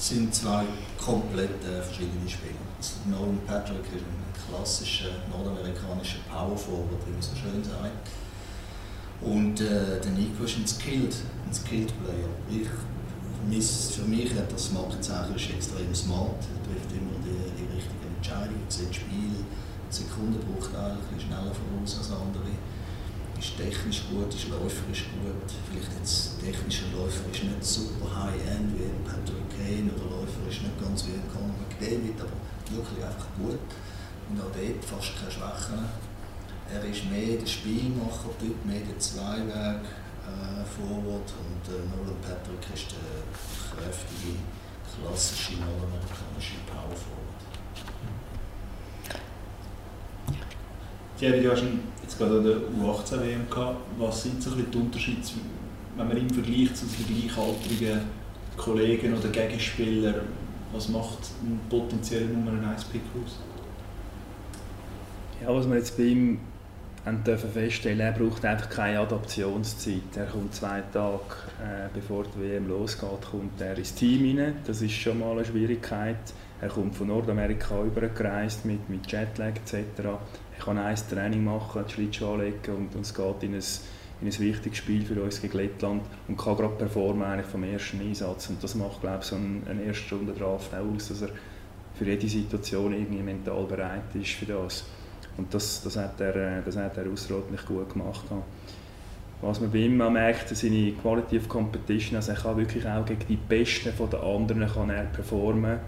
Sind 0.00 0.34
zwei 0.34 0.64
komplett 0.96 1.62
äh, 1.62 1.82
verschiedene 1.82 2.26
Spieler. 2.26 2.56
Also 2.78 2.94
Nolan 3.04 3.38
Patrick 3.46 3.84
ist 3.84 4.00
ein 4.00 4.32
klassischer 4.48 5.10
nordamerikanischer 5.28 6.20
Power 6.26 6.56
Forward, 6.56 7.04
wie 7.04 7.12
man 7.12 7.20
so 7.20 7.36
schön 7.36 7.62
sagt. 7.62 8.08
Und 9.20 9.60
äh, 9.60 10.00
der 10.00 10.12
Nico 10.12 10.44
ist 10.44 10.56
ein 10.56 10.66
Skilled, 10.66 11.14
ein 11.46 11.52
Skilled 11.52 11.92
Player. 12.00 12.32
Ich, 12.48 12.66
für 13.94 14.08
mich 14.08 14.34
hat 14.34 14.50
das 14.50 14.72
Markenzeichen 14.72 15.36
extrem 15.36 15.94
smart. 15.94 16.48
Er 16.48 16.64
trifft 16.64 16.92
immer 16.96 17.20
die, 17.20 17.60
die 17.60 17.68
richtigen 17.76 18.16
Entscheidungen, 18.16 18.64
sieht 18.70 18.94
Spiel, 18.94 19.44
Sekundenbruchteile, 19.90 20.96
ein 20.96 21.20
schneller 21.20 21.52
voraus 21.52 21.98
als 21.98 22.10
andere. 22.10 22.48
Ist 23.40 23.56
technisch 23.56 24.02
gut, 24.10 24.28
ist 24.34 24.50
läuferisch 24.50 25.08
gut. 25.16 25.48
Vielleicht 25.64 25.96
jetzt 25.98 26.38
technisch 26.44 26.82
und 26.84 26.92
läuferisch 26.92 27.42
nicht 27.42 27.64
super 27.64 28.24
high-end 28.24 28.76
wie 28.76 28.92
Patrick 29.08 29.48
Kane 29.56 29.88
oder 29.96 30.20
läuferisch 30.20 30.60
nicht 30.60 30.76
ganz 30.78 31.06
wie 31.06 31.16
Conor 31.32 31.56
McDavid, 31.56 32.20
aber 32.20 32.36
wirklich 32.68 33.02
einfach 33.02 33.32
gut. 33.40 33.64
Und 34.28 34.36
auch 34.44 34.52
dort 34.52 34.84
fast 34.84 35.16
keine 35.16 35.32
Schwächen. 35.32 35.88
Er 36.68 36.84
ist 36.84 37.08
mehr 37.08 37.40
der 37.40 37.46
Spielmacher-Typ, 37.46 38.60
mehr 38.66 38.84
der 38.84 38.98
Zweiweg 38.98 39.88
äh, 39.88 40.60
Forward 40.76 41.32
und 41.40 41.64
äh, 41.64 41.80
Nolan 41.96 42.20
Patrick 42.20 42.60
ist 42.76 42.92
der 42.92 43.24
kräftige, 43.72 44.36
klassische 44.84 45.56
nordamerikanische 45.64 46.60
Power 46.68 46.92
Forward. 46.92 47.40
Thierry, 51.18 51.42
du 51.42 51.50
hast 51.52 51.64
jetzt 52.10 52.18
gerade 52.18 52.38
an 52.38 52.44
der 52.44 52.56
U18-WM 52.56 53.48
gehabt. 53.48 53.76
Was 53.98 54.22
sind 54.22 54.42
so 54.42 54.50
die 54.50 54.76
Unterschiede, 54.76 55.20
wenn 55.96 56.08
man 56.08 56.16
im 56.16 56.30
Vergleich 56.30 56.74
zu 56.74 56.86
den 56.86 57.06
gleichaltrigen 57.06 58.00
Kollegen 58.56 59.14
oder 59.14 59.28
Gegenspielern, 59.28 60.14
was 60.72 60.88
macht 60.88 61.30
ein 61.42 61.60
potenzieller 61.68 62.26
Nummer 62.26 62.52
1-Pick 62.52 63.02
aus? 63.22 63.38
Ja, 65.42 65.54
was 65.54 65.68
wir 65.68 65.76
jetzt 65.76 65.96
bei 65.96 66.04
ihm 66.04 66.40
haben 67.06 67.24
dürfen 67.24 67.50
feststellen, 67.50 68.00
er 68.00 68.12
braucht 68.12 68.44
einfach 68.44 68.68
keine 68.68 69.00
Adaptionszeit. 69.00 70.16
Er 70.16 70.26
kommt 70.26 70.54
zwei 70.54 70.82
Tage 70.92 71.22
äh, 71.62 71.88
bevor 71.94 72.24
die 72.24 72.42
WM 72.42 72.68
losgeht, 72.68 73.08
kommt 73.30 73.58
er 73.60 73.78
ins 73.78 73.94
Team 73.94 74.38
rein. 74.38 74.56
Das 74.66 74.82
ist 74.82 74.92
schon 74.92 75.18
mal 75.18 75.32
eine 75.32 75.44
Schwierigkeit. 75.44 76.18
Er 76.60 76.68
kommt 76.68 76.94
von 76.94 77.06
Nordamerika 77.06 77.82
übergereist 77.82 78.66
mit, 78.66 78.88
mit 78.90 79.10
Jetlag 79.10 79.56
etc. 79.56 79.74
Er 79.98 80.64
kann 80.64 80.76
ein 80.76 80.96
Training 81.08 81.44
machen, 81.44 81.84
die 81.88 81.92
Schlittschuhe 81.92 82.34
anlegen 82.34 82.74
und, 82.76 82.94
und 82.94 83.00
es 83.00 83.14
geht 83.14 83.42
in 83.42 83.54
ein, 83.54 83.62
in 84.20 84.26
ein 84.26 84.38
wichtiges 84.38 84.78
Spiel 84.78 85.06
für 85.06 85.22
uns 85.22 85.40
gegen 85.40 85.56
Lettland 85.56 86.02
und 86.28 86.36
kann 86.36 86.56
gerade 86.56 86.74
performen 86.74 87.22
eigentlich 87.22 87.46
vom 87.46 87.64
ersten 87.64 88.00
Einsatz. 88.00 88.50
Und 88.50 88.62
das 88.62 88.74
macht, 88.74 89.00
glaube 89.00 89.18
ich, 89.20 89.24
so 89.24 89.36
ein, 89.36 89.62
ein 89.70 89.82
Erstrundendraft 89.86 90.74
auch 90.74 90.94
aus, 90.94 91.08
dass 91.08 91.22
er 91.22 91.30
für 91.94 92.04
jede 92.04 92.28
Situation 92.28 92.92
irgendwie 92.92 93.22
mental 93.22 93.64
bereit 93.64 94.14
ist 94.14 94.32
für 94.32 94.46
das. 94.46 94.84
Und 95.38 95.52
das, 95.54 95.82
das, 95.82 95.96
hat 95.96 96.20
er, 96.20 96.36
äh, 96.36 96.62
das 96.62 96.76
hat 96.76 96.98
er 96.98 97.10
außerordentlich 97.10 97.64
gut 97.64 97.90
gemacht. 97.90 98.24
Was 99.40 99.60
man 99.60 99.70
bei 99.70 99.78
ihm 99.78 99.96
merkt, 99.96 100.50
seine 100.50 100.92
Quality 100.92 101.38
of 101.38 101.48
Competition, 101.48 102.16
also 102.16 102.32
er 102.32 102.38
kann 102.38 102.58
wirklich 102.58 102.86
auch 102.86 103.06
gegen 103.06 103.26
die 103.26 103.36
Besten 103.36 103.90
den 103.96 104.20
anderen 104.20 104.66
kann 104.66 104.90
er 104.90 105.04
performen 105.04 105.78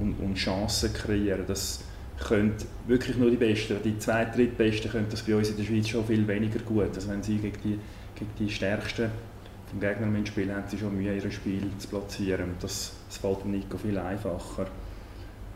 und, 0.00 0.14
und 0.20 0.34
Chancen 0.34 0.92
kreieren. 0.92 1.44
Das 1.46 1.80
können 2.26 2.54
wirklich 2.86 3.16
nur 3.16 3.30
die 3.30 3.36
Besten. 3.36 3.76
Die 3.82 3.98
zwei, 3.98 4.24
drittbesten 4.24 4.90
können 4.90 5.06
das 5.10 5.22
bei 5.22 5.34
uns 5.34 5.50
in 5.50 5.56
der 5.56 5.64
Schweiz 5.64 5.88
schon 5.88 6.04
viel 6.04 6.26
weniger 6.26 6.60
gut. 6.60 6.94
Also 6.94 7.08
wenn 7.08 7.22
sie 7.22 7.36
gegen 7.36 7.58
die, 7.62 7.78
gegen 8.14 8.30
die 8.38 8.50
Stärksten 8.50 9.10
vom 9.70 9.80
Gegner 9.80 10.08
spielen, 10.26 10.54
haben 10.54 10.64
sie 10.68 10.78
schon 10.78 10.96
Mühe, 10.96 11.14
ihr 11.14 11.30
Spiel 11.30 11.70
zu 11.78 11.88
platzieren. 11.88 12.50
Das, 12.60 12.92
das 13.08 13.18
fällt 13.18 13.42
dem 13.42 13.52
Nico 13.52 13.76
viel 13.76 13.98
einfacher. 13.98 14.66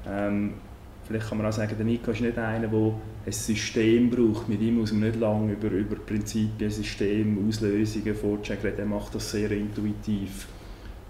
Ähm, 0.07 0.55
Vielleicht 1.09 1.31
kann 1.31 1.38
man 1.38 1.46
auch 1.46 1.53
sagen, 1.53 1.74
der 1.74 1.87
Nico 1.87 2.11
ist 2.11 2.20
nicht 2.20 2.37
einer, 2.37 2.68
der 2.68 2.92
ein 3.24 3.33
System 3.33 4.11
braucht. 4.11 4.46
Mit 4.46 4.61
ihm 4.61 4.77
muss 4.77 4.92
man 4.92 5.09
nicht 5.09 5.18
lange 5.18 5.55
über, 5.55 5.70
über 5.70 5.96
Prinzipien, 5.96 6.70
System, 6.70 7.48
Auslösungen 7.48 8.14
vorchecken. 8.14 8.72
Er 8.77 8.85
macht 8.85 9.14
das 9.14 9.31
sehr 9.31 9.51
intuitiv. 9.53 10.48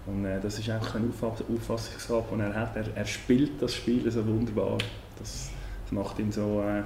Und 0.05 0.25
äh, 0.25 0.39
das 0.39 0.57
ist 0.59 0.69
einfach 0.69 0.95
eine 0.95 1.07
Auffassungsgabe, 1.09 2.35
die 2.35 2.41
er 2.41 2.55
hat. 2.55 2.75
Er, 2.75 2.85
er, 2.95 3.05
spielt 3.05 3.61
das 3.61 3.73
Spiel 3.73 4.09
so 4.09 4.25
wunderbar. 4.25 4.77
Das, 5.19 5.49
das 5.83 5.91
macht 5.91 6.19
ihn 6.19 6.31
so 6.31 6.61
äh, 6.61 6.83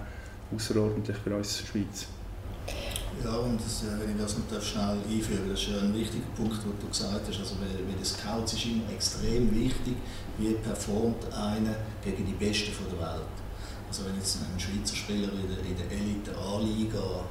außerordentlich 0.54 1.18
für 1.18 1.36
uns 1.36 1.60
in 1.60 1.66
der 1.66 1.72
Schweiz. 1.72 2.08
Ja, 3.24 3.36
und 3.38 3.60
das, 3.60 3.84
äh, 3.84 4.00
wenn 4.00 4.16
ich 4.16 4.22
das 4.22 4.38
noch 4.38 4.62
schnell 4.62 4.98
einführen 5.08 5.50
das 5.50 5.62
ist 5.62 5.82
ein 5.82 5.94
wichtiger 5.94 6.26
Punkt, 6.36 6.58
den 6.64 6.74
du 6.80 6.88
gesagt 6.88 7.28
hast. 7.28 7.40
Also 7.40 7.56
bei, 7.56 7.68
den 7.68 8.06
Scouts 8.06 8.54
ist 8.54 8.66
immer 8.66 8.92
extrem 8.92 9.54
wichtig, 9.54 9.96
wie 10.38 10.54
performt 10.54 11.32
einer 11.34 11.76
gegen 12.04 12.26
die 12.26 12.34
Besten 12.34 12.72
der 12.92 13.00
Welt. 13.00 13.34
Also 13.88 14.06
wenn 14.06 14.16
jetzt 14.16 14.38
ein 14.42 14.60
Schweizer 14.60 14.96
Spieler 14.96 15.30
in 15.32 15.48
der, 15.48 15.60
in 15.60 15.78
der 15.78 15.92
Elite 15.92 16.32
A-Liga 16.36 17.24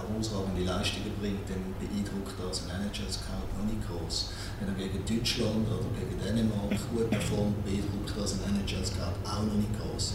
herausragende 0.00 0.64
Leistungen 0.64 1.12
bringt, 1.20 1.44
dann 1.48 1.76
beeindruckt 1.76 2.34
das 2.40 2.64
ein 2.68 2.88
NHL-Scout 2.88 3.48
noch 3.56 3.66
nicht 3.68 3.84
groß. 3.84 4.32
Wenn 4.58 4.68
er 4.72 4.76
gegen 4.80 5.04
Deutschland 5.04 5.68
oder 5.68 5.88
gegen 5.96 6.16
Dänemark 6.16 6.72
gut 6.90 7.10
performt, 7.10 7.60
beeindruckt 7.64 8.16
das 8.16 8.40
ein 8.40 8.56
NHL-Scout 8.56 9.16
auch 9.24 9.44
noch 9.44 9.60
nicht 9.60 9.74
groß. 9.76 10.14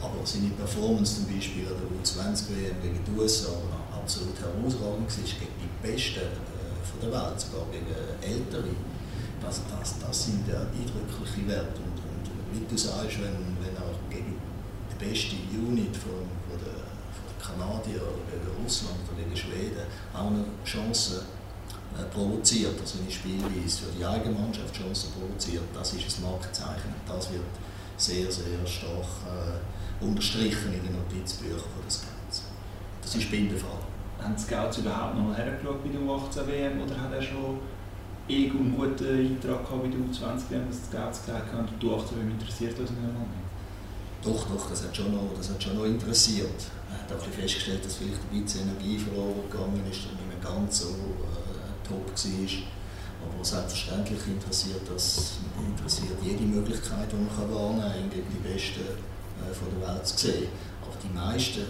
Aber 0.00 0.20
seine 0.24 0.52
Performance 0.54 1.22
zum 1.22 1.26
Beispiel 1.32 1.66
an 1.66 1.80
der 1.80 1.88
U20-WM 1.96 2.76
gegen 2.82 3.00
die 3.02 3.14
USA 3.18 3.56
absolut 4.04 4.36
herausragend 4.36 5.08
war, 5.08 5.24
gegen 5.24 5.56
die 5.56 5.72
Besten 5.80 6.28
äh, 6.28 6.76
von 6.84 7.00
der 7.00 7.10
Welt, 7.10 7.40
sogar 7.40 7.64
gegen 7.72 7.88
Ältere. 8.20 8.68
Das, 9.40 9.60
das, 9.64 9.98
das 9.98 10.24
sind 10.24 10.46
ja 10.48 10.60
eindrückliche 10.60 11.48
Werte. 11.48 11.80
Und, 11.80 11.96
und 12.04 12.24
wie 12.52 12.64
du 12.68 12.76
sagst, 12.76 13.16
wenn, 13.20 13.56
wenn 13.64 13.74
er 13.76 13.96
gegen 14.10 14.36
die 14.36 15.04
beste 15.04 15.36
Unit 15.56 15.96
von, 15.96 16.28
von, 16.48 16.58
der, 16.60 16.84
von 17.16 17.24
der 17.28 17.36
Kanadier 17.54 18.02
oder 18.02 18.26
gegen 18.30 18.62
Russland 18.62 18.98
oder 19.06 19.22
gegen 19.22 19.36
Schweden 19.36 19.86
auch 20.12 20.26
eine 20.26 20.44
Chance 20.64 21.22
äh, 21.96 22.04
provoziert, 22.12 22.74
also 22.80 22.98
eine 22.98 23.10
Spielweise 23.10 23.86
für 23.86 23.92
die 23.98 24.04
eigene 24.04 24.34
Mannschaft 24.34 24.74
Chancen 24.74 25.12
provoziert, 25.12 25.62
das 25.72 25.94
ist 25.94 26.18
ein 26.18 26.24
Markenzeichen. 26.24 26.90
Das 27.06 27.30
wird 27.30 27.54
sehr, 27.96 28.30
sehr 28.30 28.66
stark 28.66 29.06
äh, 29.30 30.04
unterstrichen 30.04 30.74
in 30.74 30.82
den 30.82 30.96
Notizbüchern 30.96 31.58
von 31.60 31.84
des 31.86 32.02
Scouts. 32.02 32.42
Das 33.00 33.14
ist 33.14 33.30
bei 33.30 33.36
ihm 33.36 33.48
der 33.48 33.58
Fall. 33.58 33.78
Haben 34.20 34.34
die 34.34 34.42
Scouts 34.42 34.78
überhaupt 34.78 35.14
noch 35.16 35.24
mal 35.24 35.36
hergeschaut 35.36 35.84
bei 35.84 35.90
der 35.90 36.00
U18 36.00 36.46
WM 36.48 36.82
oder 36.82 37.00
hat 37.00 37.12
er 37.12 37.22
schon 37.22 37.60
irgendeinen 38.26 38.80
einen 38.80 38.96
guten 38.96 39.06
Eintrag 39.06 39.62
gehabt 39.62 39.82
bei 39.82 39.88
der 39.88 40.00
U20 40.00 40.50
WM, 40.50 40.66
dass 40.68 40.80
die 40.80 40.96
Scouts 40.96 41.26
gesagt 41.26 41.52
haben, 41.52 41.68
die 41.80 41.86
U18 41.86 42.16
WM 42.18 42.30
interessiert 42.30 42.78
uns 42.78 42.90
nicht 42.90 43.02
mehr? 43.02 43.44
Doch, 44.24 44.48
doch, 44.48 44.70
das 44.70 44.82
hat 44.82 44.96
schon 44.96 45.12
noch, 45.12 45.30
das 45.36 45.50
hat 45.50 45.62
schon 45.62 45.76
noch 45.76 45.84
interessiert. 45.84 46.64
Er 46.94 47.16
hat 47.16 47.20
auch 47.20 47.26
festgestellt, 47.26 47.84
dass 47.84 47.96
vielleicht 47.96 48.20
ein 48.30 48.42
bisschen 48.42 48.68
Energie 48.68 48.98
verloren 48.98 49.42
gegangen 49.50 49.82
ist 49.90 50.06
und 50.06 50.16
nicht 50.16 50.28
mehr 50.28 50.42
ganz 50.42 50.80
so 50.80 50.88
äh, 50.88 51.86
top 51.86 52.06
war. 52.06 52.74
Aber 53.24 53.44
selbstverständlich 53.44 54.20
interessiert 54.26 54.82
das 54.92 55.38
interessiert 55.56 56.18
jede 56.22 56.44
Möglichkeit, 56.44 57.10
die 57.10 57.16
man 57.16 57.28
wahrnehmen 57.50 58.10
kann, 58.10 58.10
die 58.10 58.48
Besten 58.48 58.80
äh, 58.84 59.52
von 59.52 59.68
der 59.80 59.88
Welt 59.88 60.06
zu 60.06 60.16
sehen. 60.18 60.48
Aber 60.82 60.96
die 61.02 61.12
meisten 61.12 61.64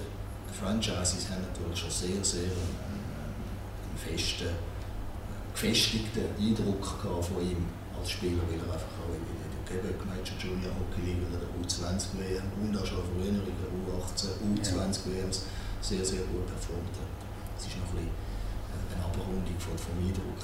Franchises 0.53 1.31
haben 1.31 1.43
natürlich 1.43 1.79
schon 1.79 1.91
sehr, 1.91 2.25
sehr 2.25 2.43
einen, 2.43 3.03
einen 3.87 3.99
festen, 3.99 4.49
gefestigten 5.53 6.25
Eindruck 6.39 6.85
von 7.23 7.43
ihm 7.43 7.67
als 7.99 8.11
Spieler, 8.11 8.43
weil 8.49 8.59
er 8.59 8.75
einfach 8.75 8.95
auch 9.03 9.34
Quebec 9.75 10.07
Major 10.07 10.37
Junior 10.39 10.71
Hockey 10.79 11.03
League 11.03 11.23
oder 11.27 11.43
der 11.43 11.51
U20 11.59 12.15
WM 12.15 12.47
und 12.63 12.77
auch 12.79 12.87
schon 12.87 13.03
früher 13.11 13.27
in 13.27 13.43
der 13.43 13.71
U18, 13.75 14.39
U20 14.55 15.11
WMs 15.11 15.47
sehr, 15.81 16.05
sehr 16.05 16.23
gut 16.31 16.47
performt 16.47 16.95
hat. 16.95 17.11
Das 17.57 17.67
ist 17.67 17.77
noch 17.79 17.91
ein 17.91 18.07
bisschen 18.07 18.15
eine 18.95 19.05
Abrundung 19.05 19.59
vom 19.59 19.99
Eindruck. 19.99 20.39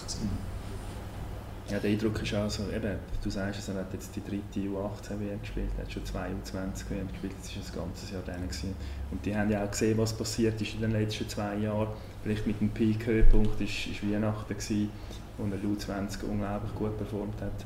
Ja, 1.69 1.79
der 1.79 1.91
Eindruck 1.91 2.21
ist 2.21 2.35
auch 2.35 2.51
so, 2.51 2.65
eben, 2.75 2.99
du 3.23 3.31
sagst 3.31 3.69
er 3.69 3.75
hat 3.77 3.93
jetzt 3.93 4.17
die 4.17 4.25
dritte 4.25 4.69
U18-WM 4.69 5.41
gespielt, 5.41 5.71
er 5.77 5.85
hat 5.85 5.93
schon 5.93 6.05
zwei 6.05 6.31
U20-WM 6.31 7.07
gespielt, 7.07 7.35
das 7.41 7.55
war 7.55 7.85
ein 7.85 7.87
ganzes 7.87 8.11
Jahr 8.11 8.23
dann. 8.27 8.43
Gewesen. 8.43 8.75
Und 9.13 9.25
die 9.25 9.37
haben 9.37 9.51
ja 9.51 9.65
auch 9.65 9.71
gesehen, 9.71 9.97
was 9.97 10.13
passiert 10.13 10.61
ist 10.61 10.75
in 10.75 10.81
den 10.81 10.91
letzten 10.91 11.29
zwei 11.29 11.57
Jahren. 11.59 11.89
Vielleicht 12.25 12.49
mit 12.49 12.61
dem 12.61 12.71
Peak-Höhepunkt 12.71 13.61
war 13.61 14.11
Weihnachten, 14.11 14.55
gewesen, 14.55 14.91
wo 15.39 15.45
er 15.45 15.59
U20 15.59 16.25
unglaublich 16.25 16.75
gut 16.75 16.97
performt 16.99 17.41
hat. 17.41 17.65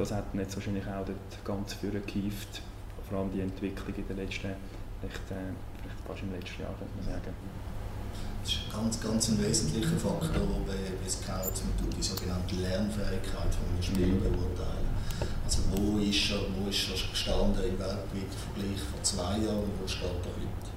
Das 0.00 0.12
hat 0.12 0.24
jetzt 0.32 0.56
wahrscheinlich 0.56 0.86
auch 0.86 1.04
dort 1.04 1.44
ganz 1.44 1.74
vorne 1.74 2.00
gehievt, 2.00 2.62
vor 3.06 3.18
allem 3.18 3.30
die 3.36 3.42
Entwicklung 3.42 3.92
in 3.94 4.08
den 4.08 4.16
letzten, 4.16 4.56
vielleicht, 4.96 5.28
äh, 5.28 5.52
vielleicht 5.76 6.00
fast 6.08 6.22
im 6.24 6.32
letzten 6.32 6.62
Jahr, 6.64 6.72
könnte 6.80 6.96
man 6.96 7.04
sagen. 7.04 7.36
Das 8.40 8.48
ist 8.48 8.64
ein 8.64 8.72
ganz, 8.80 8.96
ganz 8.96 9.28
ein 9.28 9.44
wesentlicher 9.44 10.00
Faktor 10.00 10.48
bei, 10.64 10.96
bei 10.96 11.04
Scouts. 11.04 11.68
Man 11.68 11.76
tut 11.76 11.92
die 11.92 12.00
sogenannte 12.00 12.56
Lernfähigkeit 12.56 13.52
von 13.52 13.64
einem 13.68 13.82
Spieler 13.84 14.16
mhm. 14.16 14.24
beurteilen. 14.24 14.88
Also 15.44 15.68
wo 15.68 16.00
ist, 16.00 16.32
er, 16.32 16.48
wo 16.48 16.64
ist 16.72 16.80
er 16.88 16.96
gestanden 16.96 17.60
im 17.60 17.76
weltweiten 17.76 18.38
Vergleich 18.40 18.80
vor 18.80 19.02
zwei 19.04 19.36
Jahren 19.36 19.68
und 19.68 19.76
wo 19.76 19.84
steht 19.84 20.08
er 20.08 20.32
heute? 20.32 20.70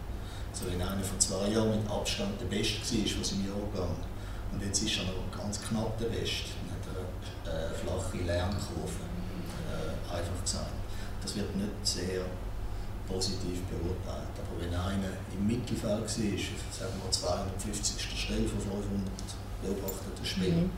Also 0.51 0.67
wenn 0.67 0.83
einer 0.83 0.99
vor 0.99 1.19
zwei 1.23 1.47
Jahren 1.47 1.71
mit 1.71 1.87
Abstand 1.87 2.35
der 2.43 2.51
Beste 2.51 2.75
war 2.91 3.07
von 3.07 3.23
seinem 3.23 3.47
Jahrgang 3.47 3.95
und 4.51 4.59
jetzt 4.59 4.83
ist 4.83 4.99
er 4.99 5.07
noch 5.07 5.31
ganz 5.31 5.63
knapp 5.63 5.95
der 5.95 6.11
Beste, 6.11 6.51
dann 6.59 6.75
hat 6.75 6.83
er 6.91 7.07
eine 7.47 7.71
äh, 7.71 7.73
flache 7.73 8.19
Lernkurve, 8.19 9.12
einfach 10.13 10.41
gesagt. 10.43 10.71
Das 11.21 11.35
wird 11.35 11.55
nicht 11.55 11.71
sehr 11.83 12.25
positiv 13.07 13.61
beurteilt. 13.69 14.33
Aber 14.37 14.59
wenn 14.59 14.73
einer 14.73 15.13
im 15.33 15.47
Mittelfeld 15.47 16.01
war, 16.01 16.07
sagen 16.07 16.93
wir 17.03 17.11
250. 17.11 18.19
Stelle 18.19 18.47
von 18.47 18.59
500 18.59 18.83
beobachteten 19.61 20.25
Spielern, 20.25 20.69
mhm. 20.69 20.71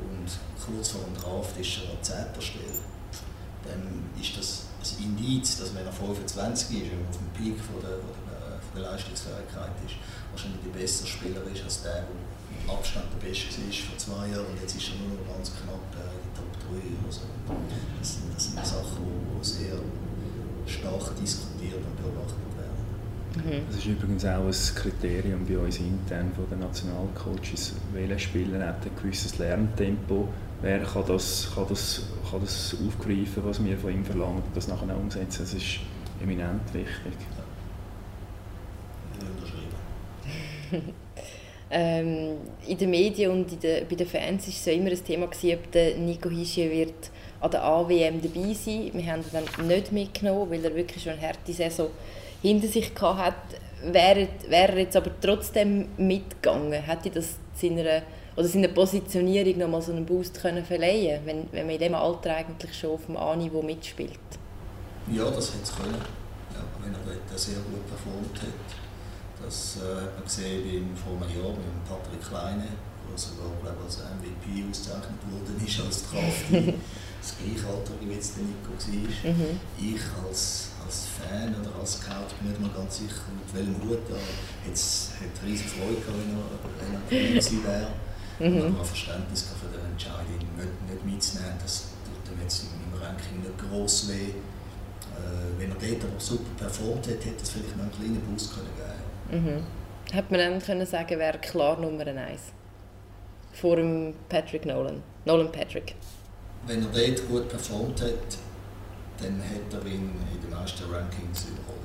und 0.00 0.28
kurz 0.64 0.90
vor 0.90 1.02
dem 1.02 1.14
Draft 1.14 1.58
ist 1.58 1.80
er 1.84 1.90
an 1.90 2.32
10. 2.34 2.42
Stelle, 2.42 2.80
dann 3.64 4.10
ist 4.20 4.36
das 4.36 4.65
ein 4.94 5.04
Indiz, 5.04 5.58
dass 5.58 5.74
wenn 5.74 5.86
er 5.86 5.92
25 5.92 6.82
ist, 6.82 6.90
wenn 6.90 7.00
er 7.02 7.08
auf 7.08 7.18
dem 7.18 7.30
Peak 7.34 7.58
von 7.58 7.80
der, 7.82 7.98
von 7.98 8.24
der, 8.30 8.60
von 8.62 8.72
der 8.78 8.84
Leistungsfähigkeit 8.92 9.74
ist, 9.84 9.96
wahrscheinlich 10.30 10.60
der 10.62 10.74
bessere 10.78 11.08
Spieler 11.08 11.42
ist 11.50 11.64
als 11.64 11.82
der, 11.82 12.06
der 12.06 12.14
mit 12.14 12.70
Abstand 12.70 13.06
der 13.12 13.20
Beste 13.26 13.58
war 13.58 13.72
vor 13.72 13.98
zwei 13.98 14.24
Jahren 14.30 14.46
und 14.46 14.60
jetzt 14.60 14.76
ist 14.76 14.90
er 14.90 14.96
nur 15.02 15.18
noch 15.18 15.26
ganz 15.34 15.52
knapp 15.54 15.86
äh, 15.94 16.14
in 16.14 16.22
die 16.22 16.32
Top 16.34 16.50
3 16.66 16.78
oder 16.78 17.12
so. 17.12 17.26
Das 17.98 18.08
sind, 18.14 18.34
das 18.34 18.44
sind 18.44 18.66
Sachen, 18.66 19.02
die 19.02 19.44
sehr 19.44 19.78
stark 20.66 21.14
diskutiert 21.18 21.82
und 21.82 21.94
beobachtet 21.98 22.50
werden. 22.58 22.82
Mhm. 23.36 23.66
Das 23.68 23.78
ist 23.78 23.86
übrigens 23.86 24.24
auch 24.24 24.46
ein 24.46 24.74
Kriterium 24.74 25.46
bei 25.46 25.58
uns 25.58 25.78
intern 25.78 26.32
von 26.34 26.48
den 26.50 26.60
Nationalcoaches. 26.60 27.74
Welcher 27.92 28.18
Spieler 28.18 28.66
hat 28.66 28.84
ein 28.84 28.90
gewisses 28.96 29.38
Lerntempo? 29.38 30.28
Wer 30.62 30.80
kann 30.80 31.04
das, 31.06 31.50
kann 31.54 31.66
das, 31.68 32.02
kann 32.30 32.40
das 32.40 32.76
aufgreifen, 32.86 33.44
was 33.44 33.62
wir 33.64 33.76
von 33.76 33.92
ihm 33.92 34.04
verlangen, 34.04 34.36
und 34.36 34.56
das 34.56 34.68
nachher 34.68 34.96
umsetzen? 34.96 35.42
Das 35.42 35.54
ist 35.54 35.80
eminent 36.22 36.62
wichtig. 36.72 37.12
Ja. 40.72 40.78
ähm, 41.70 42.36
in 42.66 42.78
den 42.78 42.90
Medien 42.90 43.30
und 43.30 43.52
in 43.52 43.60
den, 43.60 43.86
bei 43.88 43.94
den 43.94 44.06
Fans 44.06 44.42
war 44.42 44.48
es 44.48 44.64
so 44.64 44.70
immer 44.70 44.90
ein 44.90 45.04
Thema, 45.04 45.26
gewesen, 45.26 45.58
ob 45.58 45.70
der 45.72 45.96
Nico 45.96 46.30
Hischier 46.30 46.70
wird 46.70 47.10
an 47.40 47.50
der 47.50 47.62
AWM 47.62 48.22
dabei 48.22 48.54
sein. 48.54 48.90
Wir 48.92 49.12
haben 49.12 49.22
ihn 49.22 49.44
dann 49.56 49.66
nicht 49.66 49.92
mitgenommen, 49.92 50.50
weil 50.50 50.64
er 50.64 50.74
wirklich 50.74 51.02
schon 51.02 51.12
eine 51.12 51.22
harte 51.22 51.52
Saison 51.52 51.88
hinter 52.42 52.68
sich 52.68 52.90
hatte. 53.00 53.34
Wäre, 53.84 54.28
wäre 54.48 54.72
er 54.72 54.78
jetzt 54.78 54.96
aber 54.96 55.10
trotzdem 55.20 55.88
mitgegangen, 55.98 56.72
hätte 56.72 57.10
das 57.10 57.36
seiner, 57.54 58.02
oder 58.36 58.46
seiner 58.46 58.68
Positionierung 58.68 59.58
noch 59.58 59.68
mal 59.68 59.82
so 59.82 59.92
einen 59.92 60.04
Boost 60.04 60.40
können 60.40 60.64
verleihen 60.64 61.20
wenn, 61.24 61.48
wenn 61.52 61.66
man 61.66 61.74
in 61.74 61.80
diesem 61.80 61.94
Alter 61.94 62.36
eigentlich 62.36 62.78
schon 62.78 62.90
auf 62.90 63.06
dem 63.06 63.16
A-Niveau 63.16 63.62
mitspielt? 63.62 64.18
Ja, 65.10 65.24
das 65.30 65.54
hätte 65.54 65.62
es 65.62 65.74
können. 65.74 65.94
Ja, 66.52 66.62
wenn 66.82 66.92
er 66.92 67.00
dort 67.04 67.38
sehr 67.38 67.56
gut 67.56 67.86
performt 67.88 68.42
hat. 68.42 69.44
Das 69.44 69.76
äh, 69.76 70.02
hat 70.02 70.14
man 70.14 70.24
gesehen 70.24 70.96
vor 70.96 71.12
einem 71.16 71.30
Jahr 71.30 71.52
mit 71.52 71.84
Patrick 71.88 72.20
Kleine, 72.28 72.66
der 73.08 73.18
sogar 73.18 73.52
glaube 73.62 73.84
als 73.84 73.98
MVP 73.98 74.64
ausgezeichnet 74.68 75.20
worden 75.30 75.56
ist 75.64 75.80
als 75.80 76.02
Draft. 76.10 76.48
das 77.20 77.34
gleiche 77.38 77.66
Alter 77.68 77.92
wie 78.00 78.14
jetzt 78.14 78.36
der 78.36 78.44
Nico 78.44 78.72
war. 78.72 79.32
Mhm. 79.32 79.60
Ich 79.78 80.02
als, 80.26 80.70
als 80.84 81.06
Fan 81.06 81.54
oder 81.54 81.78
als 81.78 82.00
Scout 82.00 82.34
bin 82.40 82.50
nicht 82.50 82.60
mal 82.60 82.70
ganz 82.74 82.98
sicher, 82.98 83.28
mit 83.32 83.48
welchem 83.54 83.76
Hut 83.82 84.04
er 84.10 84.20
jetzt 84.68 85.12
hat 85.20 85.34
riesige 85.46 85.70
Freude 85.70 86.00
gehabt, 86.00 86.18
wenn 86.18 86.34
er, 86.34 86.48
wenn 86.80 86.94
er 86.94 87.30
gewesen 87.40 87.64
wäre. 87.64 87.92
Mhm. 88.38 88.74
Aber 88.74 88.84
Verständnis 88.84 89.42
für 89.42 89.68
die 89.68 89.90
Entscheidung 89.92 90.48
nicht, 90.56 90.90
nicht 90.90 91.04
mitzunehmen, 91.04 91.54
das 91.62 91.88
tut 92.04 92.34
ihm 92.34 92.42
jetzt 92.42 92.64
im 92.64 93.00
Ranking 93.00 93.40
nicht 93.40 93.58
gross 93.58 94.08
weh. 94.08 94.30
Äh, 94.30 95.58
wenn 95.58 95.70
er 95.70 95.76
dort 95.76 96.04
aber 96.04 96.20
super 96.20 96.50
performt 96.58 97.06
hätte, 97.06 97.26
hätte 97.26 97.42
es 97.42 97.50
vielleicht 97.50 97.76
noch 97.76 97.84
einen 97.84 97.92
kleinen 97.92 98.20
Boost 98.20 98.52
können 98.54 98.68
geben 98.76 99.44
mhm. 99.44 100.14
Hätte 100.14 100.30
man 100.30 100.40
dann 100.40 100.62
können 100.62 100.86
sagen, 100.86 101.18
wäre 101.18 101.38
klar 101.38 101.80
Nummer 101.80 102.06
1 102.06 102.40
vor 103.52 103.76
dem 103.76 104.14
Patrick 104.28 104.66
Nolan, 104.66 105.02
Nolan 105.24 105.50
Patrick 105.50 105.96
wenn 106.66 106.82
er 106.82 106.88
dort 106.88 107.28
gut 107.28 107.48
performt 107.48 108.00
hat, 108.02 108.38
dann 109.18 109.40
hat 109.40 109.72
er 109.72 109.86
ihn 109.86 110.10
in 110.34 110.40
den 110.40 110.50
meisten 110.50 110.84
Rankings 110.92 111.46
überholt. 111.46 111.76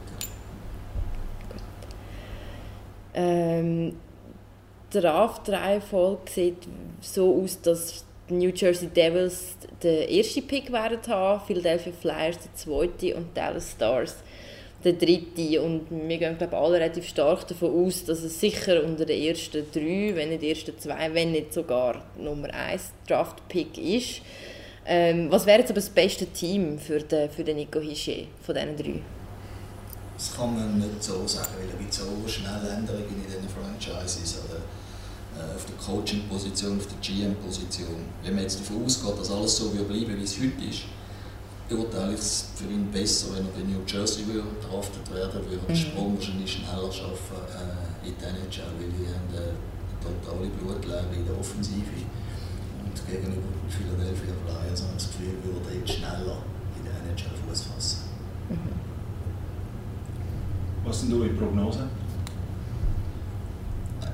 Ähm, 3.14 3.96
der 4.94 5.02
Draft-Reihenfolge 5.02 6.32
sieht 6.32 6.68
so 7.02 7.42
aus, 7.42 7.62
dass 7.62 8.06
die 8.30 8.34
New 8.34 8.52
Jersey 8.54 8.88
Devils 8.88 9.56
den 9.84 10.10
ersten 10.10 10.48
Pick 10.48 10.72
werden 10.72 11.00
haben, 11.08 11.42
Philadelphia 11.46 11.94
Flyers 11.94 12.38
der 12.40 12.56
zweite 12.56 13.16
und 13.16 13.36
Dallas 13.36 13.72
Stars 13.72 14.16
der 14.84 14.94
dritte. 14.94 15.62
Und 15.62 15.88
wir 15.90 16.18
gehen 16.18 16.38
glaube 16.38 16.58
alle 16.58 16.76
relativ 16.76 17.08
stark 17.08 17.48
davon 17.48 17.86
aus, 17.86 18.06
dass 18.06 18.24
es 18.24 18.40
sicher 18.40 18.84
unter 18.84 19.06
den 19.06 19.22
ersten 19.22 19.66
drei, 19.72 20.12
wenn 20.16 20.30
nicht 20.30 20.42
den 20.42 20.50
ersten 20.50 20.80
zwei, 20.80 21.14
wenn 21.14 21.32
nicht 21.32 21.54
sogar 21.54 22.04
Nummer 22.18 22.54
eins 22.54 22.92
Draft-Pick 23.08 23.78
ist. 23.78 24.22
Ähm, 24.86 25.30
was 25.30 25.46
wäre 25.46 25.60
jetzt 25.60 25.70
aber 25.70 25.80
das 25.80 25.90
beste 25.90 26.26
Team 26.26 26.80
für 26.80 27.00
den, 27.00 27.30
für 27.30 27.44
den 27.44 27.58
Nico 27.58 27.80
Hischier 27.80 28.26
von 28.42 28.56
diesen 28.56 28.78
drei? 28.78 29.02
Das 30.18 30.36
kann 30.36 30.56
man 30.56 30.78
nicht 30.80 31.04
so 31.04 31.26
sagen, 31.26 31.50
weil 31.58 31.88
es 31.88 31.96
so 31.96 32.06
schnelle 32.28 32.70
Änderungen 32.70 33.06
in 33.10 33.26
diesen 33.26 33.50
Franchises 33.50 34.40
oder 34.46 34.60
auf 35.56 35.66
der 35.66 35.76
Coaching-Position, 35.76 36.78
auf 36.78 36.88
der 36.88 36.98
GM-Position. 37.02 38.06
Wenn 38.24 38.36
man 38.36 38.44
jetzt 38.44 38.60
davon 38.60 38.86
ausgeht, 38.86 39.20
dass 39.20 39.32
alles 39.32 39.58
so 39.58 39.74
wird 39.74 39.88
bleiben, 39.88 40.18
wie 40.18 40.24
es 40.24 40.38
heute 40.38 40.64
ist, 40.70 40.84
beurteile 41.70 42.14
ich 42.14 42.20
es 42.20 42.50
für 42.56 42.66
ihn 42.66 42.92
besser, 42.92 43.28
wenn 43.36 43.46
er 43.48 43.62
in 43.62 43.72
New 43.72 43.84
Jersey 43.88 44.26
draftet 44.26 45.08
werden 45.14 45.42
würde, 45.50 45.64
den 45.68 45.76
mhm. 45.76 45.80
Sprung 45.80 46.16
wahrscheinlich 46.16 46.52
schneller 46.52 46.92
schaffen 46.92 47.40
äh, 47.48 48.08
in 48.08 48.16
die 48.20 48.26
NHL, 48.26 48.72
weil 48.78 48.92
die 48.92 49.08
haben 49.08 49.28
eine 49.32 49.56
totale 50.04 50.50
Blutlehre 50.50 51.08
in 51.16 51.26
der 51.26 51.40
Offensive 51.40 52.04
und 52.84 53.08
gegenüber 53.08 53.48
Philadelphia 53.70 54.34
Flyers 54.44 54.82
habe 54.84 54.92
ich 54.98 55.04
das 55.04 55.12
Gefühl, 55.12 55.34
würde 55.44 55.80
jetzt 55.80 55.94
schneller 55.94 56.44
in 56.78 56.84
der 56.84 56.94
NHL 57.08 57.36
Fuß 57.48 57.62
fassen. 57.62 58.02
Mhm. 58.50 58.92
Was 60.84 61.02
sind 61.02 61.14
eure 61.14 61.30
Prognosen? 61.30 61.90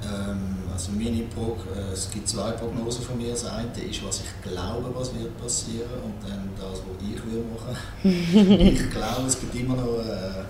Ähm, 0.04 0.58
also 0.78 0.92
meine 0.92 1.24
Prog 1.34 1.58
äh, 1.76 1.92
es 1.92 2.12
gibt 2.12 2.30
zwei 2.30 2.52
Prognosen 2.52 3.04
von 3.04 3.18
mir. 3.18 3.32
Das 3.32 3.46
eine 3.46 3.66
ist, 3.82 4.06
was 4.06 4.22
ich 4.22 4.32
glaube, 4.46 4.94
was 4.94 5.10
wird 5.16 5.34
passieren 5.42 5.98
und 6.06 6.22
dann 6.22 6.54
das, 6.54 6.86
was 6.86 6.98
ich 7.02 7.18
will 7.26 7.44
machen. 7.50 7.74
ich 8.78 8.90
glaube, 8.92 9.26
es 9.26 9.40
gibt 9.40 9.56
immer 9.56 9.76
noch 9.76 9.98
äh, 10.06 10.46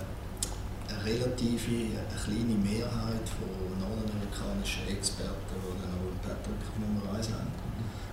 eine 0.84 1.00
relative, 1.00 1.96
eine 1.96 2.12
kleine 2.12 2.56
Mehrheit 2.60 3.24
von 3.24 3.48
nordamerikanischen 3.80 4.84
Experten, 4.92 5.48
die 5.48 5.80
dann 5.80 5.96
auch 5.96 6.12
Patrick 6.20 6.60
auf 6.60 6.76
Nummer 6.76 7.16
1 7.16 7.32
haben. 7.32 7.48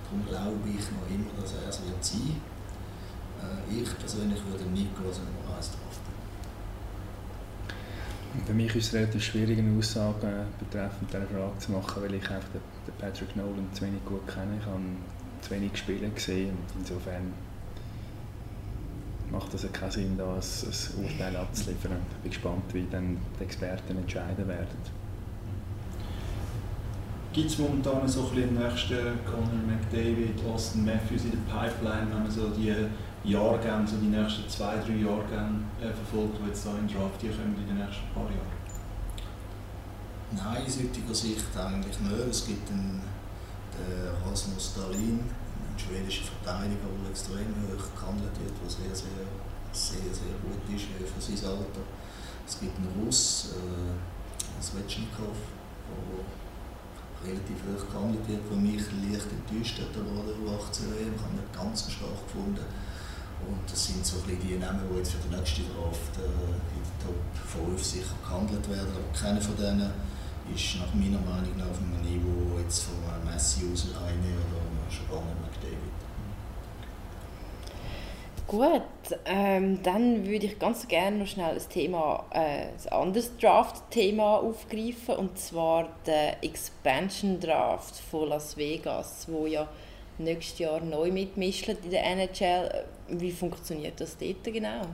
Darum 0.07 0.23
glaube 0.23 0.69
ich 0.71 0.87
noch 0.95 1.07
immer, 1.11 1.35
dass 1.35 1.51
er 1.51 1.67
es 1.67 1.83
wird 1.83 1.99
sein. 1.99 2.39
Äh, 3.43 3.83
ich 3.83 3.91
persönlich 3.99 4.39
würde 4.47 4.63
Nico 4.71 5.03
als 5.03 5.19
Nummer 5.19 5.44
1 5.44 5.44
draften. 5.44 5.44
Für 8.45 8.53
mich 8.53 8.75
ist 8.75 8.87
es 8.87 8.93
relativ 8.93 9.23
schwierig, 9.23 9.59
eine 9.59 9.77
Aussage 9.77 10.45
betreffend 10.59 11.09
dieser 11.09 11.25
Frage 11.25 11.57
zu 11.59 11.71
machen, 11.71 12.01
weil 12.03 12.13
ich 12.15 12.29
einfach 12.29 12.49
den 12.49 12.93
Patrick 12.99 13.35
Nolan 13.35 13.67
zu 13.73 13.83
wenig 13.83 14.03
gut 14.05 14.27
kenne. 14.27 14.57
Ich 14.59 14.65
habe 14.65 14.81
zu 15.41 15.51
wenig 15.51 15.77
Spiele 15.77 16.09
gesehen 16.09 16.49
und 16.49 16.79
insofern 16.79 17.33
macht 19.31 19.53
es 19.53 19.71
keinen 19.71 19.91
Sinn, 19.91 20.17
da 20.17 20.25
ein, 20.25 20.39
ein 20.39 21.03
Urteil 21.03 21.35
abzuliefern. 21.35 21.97
Ich 22.17 22.21
bin 22.21 22.31
gespannt, 22.31 22.73
wie 22.73 22.87
dann 22.91 23.17
die 23.39 23.43
Experten 23.43 23.97
entscheiden 23.97 24.47
werden. 24.47 25.05
Gibt 27.33 27.49
es 27.49 27.57
momentan 27.57 28.07
so 28.07 28.27
ein 28.27 28.35
bisschen 28.35 28.55
den 28.55 28.63
nächsten 28.63 29.25
Conor 29.25 29.59
McDavid, 29.67 30.39
Austin 30.47 30.85
Matthews 30.85 31.25
in 31.25 31.31
der 31.31 31.53
Pipeline, 31.53 32.07
wenn 32.11 32.23
man 32.23 32.31
so 32.31 32.49
die 32.49 32.73
Jahrgänge, 33.25 33.87
so 33.87 33.97
die 33.97 34.07
nächsten 34.07 34.47
zwei, 34.49 34.77
drei 34.77 34.95
Jahrgänge 34.95 35.65
äh, 35.81 35.89
verfolgt, 35.89 36.37
die 36.39 36.47
jetzt 36.47 36.65
da 36.65 36.77
in 36.77 36.87
Draft 36.87 37.19
hier 37.21 37.31
kommen 37.31 37.55
in 37.57 37.67
den 37.67 37.77
nächsten 37.77 38.07
paar 38.13 38.29
Jahren? 38.29 38.55
Nein, 40.31 40.65
aus 40.65 40.77
heutiger 40.77 41.15
Sicht 41.15 41.45
eigentlich 41.57 41.99
nicht. 41.99 42.29
Es 42.29 42.45
gibt 42.45 42.69
einen, 42.69 43.01
den 43.73 44.29
Rasmus 44.29 44.73
Dahlin, 44.75 45.21
einen 45.25 45.77
schwedischen 45.77 46.25
Verteidiger, 46.25 46.85
der 46.85 47.11
extrem 47.11 47.49
hoch 47.65 47.85
gehandelt 47.97 48.35
wird, 48.37 48.53
der 48.61 48.69
sehr, 48.69 48.95
sehr, 48.95 49.25
sehr, 49.71 50.13
sehr 50.13 50.35
gut 50.45 50.61
ist 50.69 50.85
für 50.91 51.21
sein 51.21 51.49
Alter. 51.49 51.85
Es 52.47 52.59
gibt 52.59 52.77
einen 52.77 52.93
Russ, 53.01 53.53
äh, 53.57 54.61
Svechnikov, 54.61 55.37
der 55.89 57.25
relativ 57.25 57.57
hoch 57.65 57.85
gehandelt 57.89 58.27
wird, 58.27 58.41
der 58.49 58.57
mich 58.57 58.85
leicht 59.01 59.29
enttäuscht 59.33 59.79
hat 59.81 59.95
der 59.95 60.03
U18 60.03 60.93
WM. 60.93 61.13
Ich 61.15 61.21
habe 61.21 61.33
nicht 61.33 61.53
ganz 61.53 61.91
stark 61.91 62.21
gefunden. 62.27 62.65
Und 63.47 63.71
das 63.71 63.87
sind 63.87 64.05
so 64.05 64.17
die 64.25 64.57
Namen, 64.57 64.81
die 64.91 64.97
jetzt 64.97 65.13
für 65.13 65.27
die 65.27 65.35
nächste 65.35 65.61
Draft 65.61 66.17
äh, 66.17 66.25
in 66.25 66.81
den 66.81 66.95
Top 67.03 67.19
5 67.67 67.83
sicher 67.83 68.15
gehandelt 68.23 68.69
werden. 68.69 68.89
Aber 68.95 69.19
keiner 69.19 69.41
von 69.41 69.55
denen 69.57 69.91
ist 70.53 70.77
nach 70.77 70.93
meiner 70.93 71.19
Meinung 71.19 71.57
nach 71.57 71.69
auf 71.69 71.79
einem 71.79 72.01
Niveau 72.01 72.59
jetzt 72.59 72.83
von 72.83 72.95
Messi 73.25 73.65
aus 73.71 73.87
eine 73.95 74.35
oder 74.37 74.65
gar 75.09 75.25
nicht 75.25 75.41
McDavid. 75.41 75.95
Gut, 78.47 79.17
ähm, 79.25 79.81
dann 79.81 80.27
würde 80.27 80.45
ich 80.45 80.59
ganz 80.59 80.87
gerne 80.87 81.17
noch 81.17 81.27
schnell 81.27 81.55
ein 81.55 81.69
Thema, 81.69 82.25
äh, 82.29 82.67
ein 82.67 82.93
anderes 82.93 83.35
Draft-Thema 83.37 84.37
aufgreifen 84.37 85.15
und 85.15 85.39
zwar 85.39 85.89
der 86.05 86.43
Expansion 86.43 87.39
Draft 87.39 87.95
von 87.97 88.29
Las 88.29 88.55
Vegas, 88.55 89.25
wo 89.29 89.47
ja 89.47 89.67
nächstes 90.17 90.59
Jahr 90.59 90.81
neu 90.81 91.11
mitmischt 91.11 91.67
in 91.67 91.91
der 91.91 92.03
NHL. 92.05 92.85
Wie 93.09 93.31
funktioniert 93.31 93.99
das 93.99 94.17
dort 94.17 94.43
genau? 94.43 94.87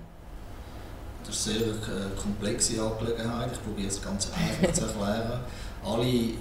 Das 1.25 1.35
ist 1.35 1.47
eine 1.49 1.59
sehr 1.59 1.67
äh, 1.67 2.15
komplexe 2.19 2.81
Angelegenheit. 2.81 3.51
Ich 3.53 3.63
probiere 3.63 3.87
es 3.87 4.01
ganz 4.01 4.29
einfach 4.31 4.73
zu 4.73 4.85
erklären. 4.85 5.39
Alle 5.83 6.33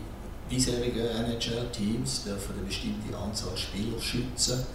bisherigen 0.48 1.06
NHL-Teams 1.06 2.24
dürfen 2.24 2.54
eine 2.56 2.66
bestimmte 2.66 3.16
Anzahl 3.16 3.56
Spieler 3.56 4.00
schützen. 4.00 4.66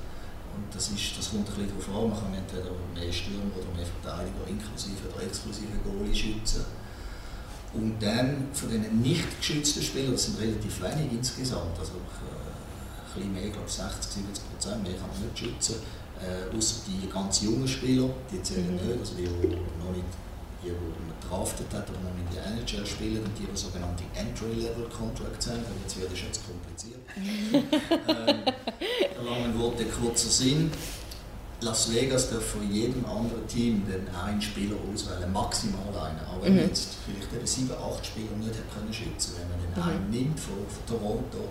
Und 0.55 0.73
das, 0.73 0.89
ist, 0.89 1.17
das 1.17 1.31
kommt 1.31 1.49
ein 1.49 1.55
bisschen 1.55 1.79
darauf 1.79 2.03
an. 2.03 2.09
Man 2.09 2.19
kann 2.19 2.33
entweder 2.33 2.71
mehr 2.93 3.11
Stürmer 3.11 3.51
oder 3.57 3.75
mehr 3.75 3.85
Verteidiger 3.85 4.47
inklusive 4.47 5.09
oder 5.13 5.23
exklusive 5.23 5.75
Goalie 5.83 6.15
schützen. 6.15 6.65
Und 7.73 7.99
dann 7.99 8.47
von 8.53 8.69
den 8.69 9.01
nicht 9.01 9.37
geschützten 9.37 9.83
Spielern, 9.83 10.13
das 10.13 10.25
sind 10.25 10.39
relativ 10.39 10.81
wenig 10.81 11.11
insgesamt, 11.11 11.77
also 11.77 11.91
äh, 11.91 12.54
bisschen 13.15 13.33
mehr, 13.33 13.45
ich 13.45 13.53
glaube 13.53 13.69
60, 13.69 14.11
70 14.11 14.51
Prozent, 14.51 14.83
mehr 14.83 14.93
kann 14.93 15.09
man 15.09 15.23
nicht 15.23 15.39
schützen 15.39 15.75
äh, 16.21 16.55
außer 16.55 16.75
die 16.87 17.09
ganz 17.09 17.41
jungen 17.41 17.67
Spieler, 17.67 18.09
die 18.31 18.41
zählen 18.41 18.67
mhm. 18.67 18.87
nicht, 18.87 18.99
also 18.99 19.15
die, 19.15 19.23
die 19.23 19.55
noch 19.55 19.91
nicht 19.91 20.07
die, 20.63 20.69
die 20.69 20.73
man 20.73 21.13
draftet 21.21 21.67
hat 21.73 21.89
oder 21.89 21.99
noch 21.99 22.15
nicht 22.15 22.29
in 22.29 22.35
der 22.35 22.45
NHL 22.57 22.85
spielen 22.85 23.23
und 23.23 23.37
die, 23.37 23.45
die 23.45 23.57
sogenannte 23.57 24.03
Entry-Level-Contracts 24.15 25.47
haben, 25.47 25.59
aber 25.59 25.77
jetzt 25.83 25.99
wird 25.99 26.11
es 26.11 26.21
jetzt 26.21 26.41
kompliziert. 26.45 27.01
ähm, 28.07 29.25
langen 29.25 29.59
Worte, 29.59 29.85
kurzer 29.85 30.29
Sinn. 30.29 30.71
Las 31.61 31.91
Vegas 31.91 32.29
darf 32.29 32.43
von 32.43 32.69
jedem 32.71 33.05
anderen 33.05 33.47
Team 33.47 33.83
den 33.87 34.07
einen 34.13 34.41
Spieler 34.41 34.75
auswählen, 34.91 35.31
maximal 35.31 35.87
einen. 35.87 36.19
Aber 36.27 36.43
wenn 36.43 36.53
mhm. 36.53 36.59
jetzt 36.59 36.95
vielleicht 37.05 37.33
eben 37.33 37.47
sieben, 37.47 37.71
acht 37.71 38.05
Spieler 38.05 38.35
nicht 38.37 38.53
können 38.73 38.91
schützen 38.91 39.35
wenn 39.39 39.49
man 39.49 39.59
den 39.59 39.71
mhm. 39.71 39.89
einen 39.89 40.09
nimmt 40.09 40.39
von, 40.39 40.55
von 40.67 40.85
Toronto, 40.85 41.49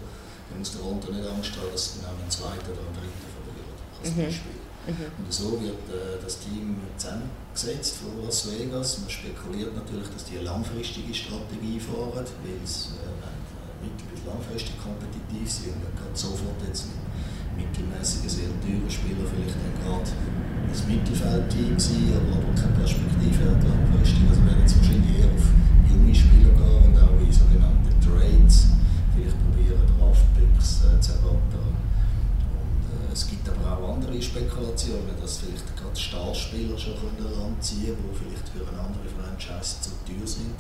dann 0.55 0.63
muss 0.63 0.71
Toronto 0.73 1.11
nicht 1.11 1.27
Angst 1.27 1.59
haben, 1.59 1.75
dass 1.75 1.99
dann 1.99 2.15
einen 2.15 2.31
zweiten 2.31 2.71
oder 2.71 2.87
einen 2.87 2.95
dritten 2.95 3.27
als 3.99 4.11
mhm. 4.15 4.23
Beispiel. 4.23 4.59
Mhm. 4.87 5.11
Und 5.19 5.33
so 5.33 5.59
wird 5.59 5.83
äh, 5.91 6.23
das 6.23 6.39
Team 6.39 6.79
zusammengesetzt 6.95 7.99
von 7.99 8.23
Las 8.23 8.47
Vegas. 8.47 9.01
Man 9.03 9.11
spekuliert 9.11 9.75
natürlich, 9.75 10.07
dass 10.15 10.31
die 10.31 10.39
eine 10.39 10.55
langfristige 10.55 11.11
Strategie 11.11 11.81
fahren, 11.81 12.23
weil 12.23 12.61
sie 12.63 12.95
äh, 13.03 13.83
mittel- 13.83 14.07
bis 14.15 14.23
langfristig 14.23 14.79
kompetitiv 14.79 15.51
sind 15.51 15.83
und 15.83 15.95
gerade 15.99 16.15
sofort 16.15 16.63
jetzt 16.69 16.87
mit 16.87 17.67
mittelmäßigen, 17.67 18.29
sehr 18.29 18.51
teuren 18.63 18.91
Spielern 18.91 19.27
vielleicht 19.27 19.59
dann 19.59 19.75
gerade 19.79 20.11
das 20.69 20.81
Mittelfeldteam 20.91 21.79
sein, 21.79 22.11
aber, 22.19 22.43
aber 22.43 22.51
keine 22.55 22.75
Perspektive 22.79 23.47
hat 23.47 23.63
langfristig. 23.63 24.27
Also 24.27 24.43
werden 24.43 24.63
jetzt 24.63 24.77
wahrscheinlich 24.79 25.23
eher 25.23 25.31
auf 25.31 25.47
junge 25.87 26.15
Spieler 26.15 26.51
gehen 26.51 26.83
und 26.93 26.99
auch 26.99 27.15
in 27.15 27.31
sogenannte 27.31 27.91
Trades 28.03 28.75
Draftpicks 30.15 30.83
äh, 30.85 31.01
zu 31.01 31.13
erwarten 31.13 31.45
es 33.15 33.29
gibt 33.29 33.49
aber 33.49 33.79
auch 33.79 33.95
andere 33.95 34.21
Spekulationen, 34.21 35.15
dass 35.21 35.39
vielleicht 35.39 35.77
gerade 35.77 35.95
Starspieler 35.95 36.77
schon 36.77 36.95
der 37.17 37.31
Land 37.31 37.63
ziehen 37.63 37.97
die 37.97 38.17
vielleicht 38.17 38.49
für 38.49 38.69
eine 38.69 38.81
andere 38.81 39.07
Franchise 39.07 39.81
zu 39.81 39.91
teuer 40.05 40.27
sind, 40.27 40.57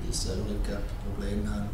weil 0.00 0.10
sie 0.10 0.28
Salary 0.28 0.56
Cap 0.66 0.80
Probleme 1.04 1.50
haben. 1.50 1.68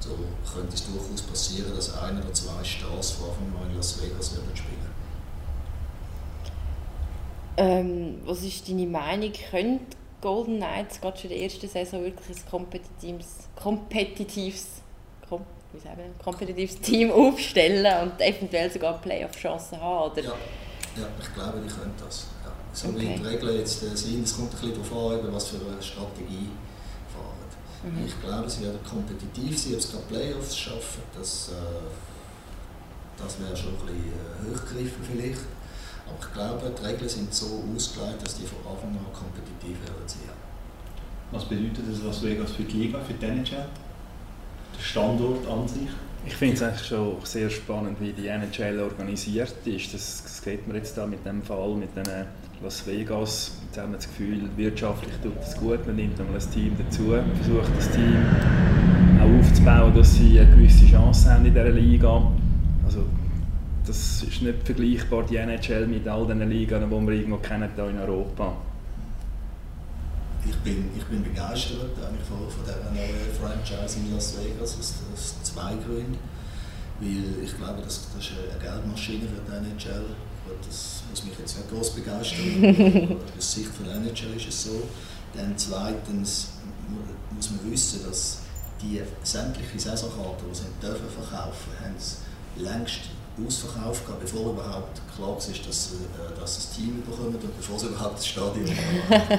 So 0.00 0.10
könnte 0.54 0.74
es 0.74 0.86
durchaus 0.86 1.20
passieren, 1.20 1.76
dass 1.76 1.98
ein 1.98 2.16
oder 2.16 2.32
zwei 2.32 2.64
Stars 2.64 3.10
von 3.10 3.28
Anfang 3.28 3.62
an 3.62 3.70
in 3.70 3.76
Las 3.76 4.02
Vegas 4.02 4.36
werden 4.36 4.56
spielen. 4.56 4.88
Ähm, 7.58 8.20
was 8.24 8.42
ist 8.42 8.66
deine 8.70 8.86
Meinung? 8.86 9.32
Können 9.50 9.80
Golden 10.22 10.56
Knights 10.56 10.98
gerade 11.02 11.18
schon 11.18 11.30
in 11.30 11.36
der 11.36 11.44
ersten 11.44 11.68
Saison 11.68 12.02
wirklich 12.04 12.38
ein 12.38 12.50
kompetitives, 12.50 13.48
kompetitives 13.54 14.66
wie 15.72 15.80
sagen 15.80 15.98
wir, 15.98 16.24
kompetitives 16.24 16.80
Team 16.80 17.10
aufstellen 17.10 17.86
und 18.02 18.20
eventuell 18.20 18.70
sogar 18.70 19.00
Playoff-Chancen 19.00 19.80
haben? 19.80 20.12
Oder? 20.12 20.22
Ja. 20.22 20.30
ja, 20.96 21.06
ich 21.20 21.34
glaube, 21.34 21.60
die 21.64 21.68
können 21.68 21.94
das. 21.98 22.26
Ja. 22.44 22.52
So 22.72 22.88
okay. 22.88 23.00
wie 23.00 23.20
die 23.20 23.26
Regeln 23.26 23.58
jetzt 23.58 23.82
äh, 23.82 23.96
sind, 23.96 24.24
es 24.24 24.36
kommt 24.36 24.52
ein 24.54 24.60
bisschen 24.60 24.82
darauf 24.82 25.12
an, 25.12 25.32
was 25.32 25.48
für 25.48 25.56
eine 25.56 25.82
Strategie 25.82 26.48
fahren. 27.12 27.92
Mhm. 27.92 28.06
Ich 28.06 28.20
glaube, 28.20 28.48
sie 28.48 28.62
werden 28.62 28.80
kompetitiv 28.88 29.58
sein, 29.58 29.74
ob 29.74 29.80
sie 29.80 29.96
Playoffs 30.08 30.56
schaffen, 30.56 31.02
das, 31.16 31.50
äh, 31.50 33.22
das 33.22 33.40
wäre 33.40 33.56
schon 33.56 33.74
ein 33.74 33.86
bisschen 33.86 34.12
äh, 34.12 34.54
hochgegriffen 34.54 35.04
vielleicht. 35.04 35.42
Aber 36.08 36.16
ich 36.20 36.32
glaube, 36.32 36.72
die 36.80 36.86
Regeln 36.86 37.08
sind 37.08 37.34
so 37.34 37.62
ausgelegt, 37.74 38.22
dass 38.22 38.36
die 38.36 38.46
von 38.46 38.58
Anfang 38.64 38.90
an 38.90 39.12
kompetitiv 39.12 39.76
werden. 39.84 39.98
Was 41.30 41.44
bedeutet 41.44 41.84
das 41.90 42.02
Las 42.02 42.22
Vegas 42.22 42.52
für 42.52 42.62
die 42.62 42.76
Liga, 42.78 42.98
für 43.00 43.12
die 43.12 43.26
NHL? 43.26 43.66
Der 44.76 44.82
Standort 44.82 45.46
an 45.48 45.66
sich? 45.68 45.88
Ich 46.26 46.36
finde 46.36 46.56
es 46.56 46.62
eigentlich 46.62 46.86
schon 46.86 47.16
sehr 47.24 47.48
spannend, 47.48 47.96
wie 48.00 48.12
die 48.12 48.26
NHL 48.26 48.80
organisiert 48.80 49.54
ist. 49.64 49.94
Das, 49.94 50.22
das 50.22 50.42
geht 50.42 50.68
mir 50.68 50.74
jetzt 50.74 50.96
da 50.98 51.06
mit 51.06 51.24
dem 51.24 51.42
Fall, 51.42 51.74
mit 51.74 51.96
den 51.96 52.04
Las 52.62 52.86
Vegas. 52.86 53.56
Jetzt 53.66 53.78
haben 53.78 53.92
wir 53.92 53.96
das 53.96 54.08
Gefühl, 54.08 54.40
wirtschaftlich 54.56 55.14
tut 55.22 55.40
es 55.40 55.56
gut. 55.56 55.86
Man 55.86 55.96
nimmt 55.96 56.20
einmal 56.20 56.38
ein 56.38 56.50
Team 56.50 56.76
dazu, 56.76 57.14
versucht 57.42 57.76
das 57.76 57.90
Team 57.92 58.26
auch 59.22 59.38
aufzubauen, 59.38 59.94
dass 59.94 60.14
sie 60.16 60.38
eine 60.38 60.50
gewisse 60.50 60.86
Chance 60.86 61.32
haben 61.32 61.46
in 61.46 61.54
dieser 61.54 61.70
Liga. 61.70 62.30
Also, 62.84 63.04
das 63.86 64.22
ist 64.22 64.42
nicht 64.42 64.62
vergleichbar, 64.64 65.24
die 65.24 65.36
NHL 65.36 65.86
mit 65.86 66.06
all 66.06 66.26
den 66.26 66.48
Ligen, 66.50 66.90
die 66.90 67.06
wir 67.06 67.12
irgendwo 67.14 67.38
kennen 67.38 67.70
hier 67.74 67.88
in 67.88 67.98
Europa 67.98 68.54
ich 70.44 70.56
bin, 70.58 70.90
ich 70.96 71.04
bin 71.04 71.22
begeistert 71.22 71.96
eigentlich 71.98 72.26
von, 72.26 72.50
von 72.50 72.64
dieser 72.64 72.90
neuen 72.92 73.32
Franchise 73.40 73.98
in 73.98 74.14
Las 74.14 74.34
Vegas 74.38 74.76
aus, 74.78 74.94
aus 75.12 75.34
zwei 75.42 75.74
Gründen. 75.74 76.18
Weil 77.00 77.44
ich 77.44 77.56
glaube, 77.56 77.82
das, 77.82 78.08
das 78.14 78.24
ist 78.24 78.32
eine 78.32 78.60
Geldmaschine 78.60 79.28
für 79.28 79.42
die 79.50 79.56
NHL. 79.56 80.04
Das 80.66 81.02
muss 81.10 81.24
mich 81.24 81.38
jetzt 81.38 81.56
nicht 81.58 81.70
groß 81.70 81.90
begeistern, 81.90 82.58
aber 82.58 83.36
aus 83.36 83.52
Sicht 83.52 83.68
von 83.68 83.84
der 83.86 83.96
NHL 83.96 84.36
ist 84.36 84.48
es 84.48 84.64
so. 84.64 84.82
Dann 85.34 85.54
zweitens 85.56 86.48
muss 87.34 87.50
man 87.50 87.70
wissen, 87.70 88.00
dass 88.08 88.38
die 88.82 89.00
sämtliche 89.22 89.78
Saisonkarten, 89.78 90.48
die 90.50 90.56
sie 90.56 90.64
dürfen 90.80 91.08
verkaufen, 91.08 91.72
haben 91.84 91.94
sie 91.98 92.62
längst 92.62 93.00
ausverkauft 93.46 94.04
gehabt, 94.04 94.20
bevor 94.20 94.52
überhaupt 94.52 95.00
klar 95.14 95.28
war, 95.28 95.36
dass, 95.36 95.92
äh, 95.92 96.38
dass 96.38 96.54
das 96.56 96.70
Team 96.72 97.02
bekommt 97.02 97.42
und 97.42 97.56
bevor 97.56 97.78
sie 97.78 97.86
überhaupt 97.86 98.18
das 98.18 98.26
Stadion 98.26 98.66
haben. 99.10 99.38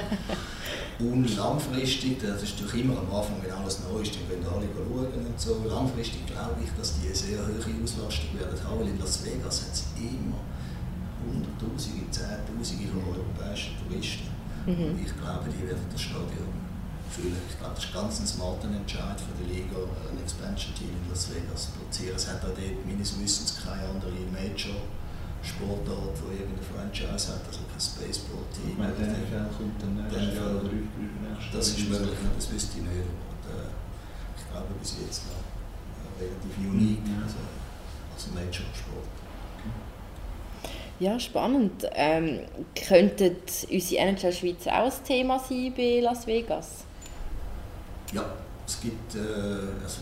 Und 1.00 1.36
langfristig, 1.36 2.20
das 2.20 2.42
ist 2.42 2.60
natürlich 2.60 2.84
immer 2.84 2.98
am 2.98 3.08
Anfang, 3.14 3.36
wenn 3.42 3.52
alles 3.52 3.80
neu 3.88 4.00
ist, 4.00 4.14
dann 4.14 4.28
können 4.28 4.44
alle 4.44 4.68
schauen 4.68 5.26
und 5.26 5.40
so. 5.40 5.64
Langfristig 5.66 6.26
glaube 6.26 6.60
ich, 6.62 6.68
dass 6.76 7.00
die 7.00 7.06
eine 7.06 7.16
sehr 7.16 7.40
hohe 7.40 7.82
Auslastung 7.82 8.38
werden 8.38 8.58
haben, 8.62 8.80
weil 8.80 8.88
in 8.88 8.98
Las 9.00 9.24
Vegas 9.24 9.62
hat 9.62 9.72
es 9.72 9.84
immer 9.96 10.36
Hunderttausende, 11.24 12.10
Zehntausende 12.10 12.88
von 12.92 13.00
europäischen 13.16 13.76
Touristen. 13.80 14.28
Mhm. 14.66 14.92
Und 14.92 15.00
ich 15.00 15.12
glaube, 15.16 15.48
die 15.48 15.66
werden 15.66 15.84
das 15.90 16.00
Stadion 16.00 16.59
füllen. 17.10 17.42
Ich 17.50 17.58
glaube, 17.58 17.74
das 17.74 17.84
ist 17.84 17.94
ganz 17.94 18.20
ein 18.20 18.26
smarter 18.26 18.70
Entscheid 18.70 19.18
für 19.18 19.34
die 19.42 19.50
Liga, 19.50 19.82
ein 19.82 20.18
Expansion-Team 20.22 20.94
in 20.94 21.10
Las 21.10 21.28
Vegas 21.34 21.66
zu 21.66 21.70
platzieren. 21.74 22.16
Es 22.16 22.28
hat 22.30 22.40
auch 22.46 22.54
dort 22.54 22.86
meines 22.86 23.18
Wissens 23.18 23.58
keine 23.58 23.82
andere 23.90 24.14
Major 24.30 24.78
Sportart, 25.42 26.14
wo 26.20 26.30
irgendeine 26.30 26.62
Franchise 26.62 27.32
hat, 27.32 27.42
also 27.48 27.64
kein 27.66 27.80
Spaceball-Team. 27.80 28.76
Der 28.76 28.92
NFL 28.92 29.48
kommt 29.56 29.80
dann 29.80 29.96
nächstes 29.96 30.36
Jahr 30.36 30.52
oder 30.60 30.70
nächstes 30.70 31.52
Das 31.52 31.68
ist 31.68 31.88
möglich, 31.88 32.18
das 32.36 32.52
wüsste 32.52 32.78
ich 32.78 32.84
nicht. 32.84 33.08
Und, 33.08 33.42
äh, 33.48 33.68
ich 34.36 34.44
glaube 34.52 34.70
bis 34.78 34.96
jetzt 35.00 35.24
noch 35.26 35.40
äh, 35.40 36.22
relativ 36.22 36.54
unique, 36.60 37.02
mhm. 37.02 37.24
also, 37.24 37.40
also 38.14 38.26
Major-Sport. 38.36 39.08
Ja, 41.00 41.18
spannend. 41.18 41.88
Ähm, 41.94 42.40
könnte 42.74 43.36
unsere 43.70 44.02
NHL 44.02 44.32
Schweiz 44.34 44.66
auch 44.66 44.92
ein 44.92 45.04
Thema 45.06 45.38
sein 45.38 45.72
bei 45.74 46.00
Las 46.00 46.26
Vegas? 46.26 46.84
Ja, 48.12 48.24
es 48.66 48.80
gibt, 48.80 49.14
äh, 49.14 49.18
also 49.82 50.00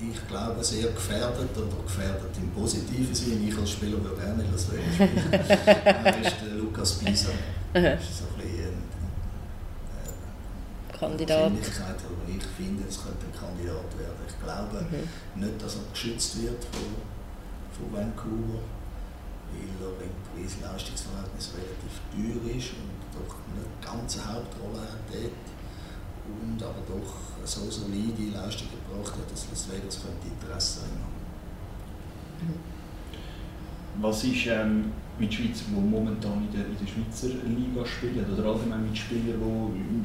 ich 0.00 0.28
glaube, 0.28 0.62
sehr 0.62 0.90
gefährdet 0.90 1.56
oder 1.56 1.82
gefährdet 1.82 2.36
im 2.36 2.50
positiven 2.50 3.14
Sinne. 3.14 3.48
Ich 3.48 3.56
als 3.58 3.70
Spieler 3.70 4.02
würde 4.02 4.20
gerne 4.20 4.44
in 4.44 4.52
Las 4.52 4.70
Vegas 4.70 4.94
spielen. 4.94 5.30
das 5.30 6.16
ist 6.18 6.36
der 6.42 6.54
Lukas 6.54 6.94
Pisa. 6.98 7.30
Das 7.72 8.02
ist 8.02 8.18
so 8.18 8.24
ein 8.24 8.42
bisschen 8.42 8.74
äh, 10.92 10.98
Kandidat. 10.98 11.46
Eine 11.46 11.58
ich 11.58 12.46
finde, 12.56 12.84
es 12.88 13.02
könnte 13.02 13.26
ein 13.26 13.34
Kandidat 13.34 13.90
werden. 13.98 14.22
Ich 14.26 14.38
glaube 14.42 14.86
mhm. 14.86 15.40
nicht, 15.40 15.62
dass 15.62 15.76
er 15.76 15.82
geschützt 15.92 16.42
wird 16.42 16.64
von, 16.64 16.94
von 17.74 17.92
Vancouver, 17.92 18.62
weil 19.50 19.82
er 19.82 19.94
im 20.06 20.14
Preis-Leistungsverhältnis 20.30 21.50
relativ 21.58 21.94
teuer 22.14 22.56
ist 22.56 22.70
und 22.78 23.00
doch 23.18 23.34
eine 23.50 23.66
ganze 23.82 24.22
Hauptrolle 24.22 24.82
hat 24.82 25.02
dort 25.10 25.59
und 26.26 26.62
aber 26.62 26.82
doch 26.86 27.14
so 27.44 27.70
solide 27.70 28.36
Leistung 28.36 28.68
gebracht 28.70 29.12
hat, 29.12 29.32
dass 29.32 29.46
Las 29.50 29.68
Vegas 29.70 30.00
könnte 30.02 30.28
Interesse 30.28 30.82
haben. 30.82 31.20
Was 34.00 34.24
ist 34.24 34.46
ähm, 34.46 34.92
mit 35.18 35.32
Schweizer, 35.34 35.64
die 35.68 35.74
momentan 35.74 36.46
in 36.46 36.52
der, 36.52 36.66
in 36.66 36.76
der 36.78 36.86
Schweizer 36.86 37.34
Liga 37.44 37.84
spielen, 37.84 38.24
oder 38.32 38.48
allgemein 38.48 38.86
mit 38.86 38.96
Spielern, 38.96 39.40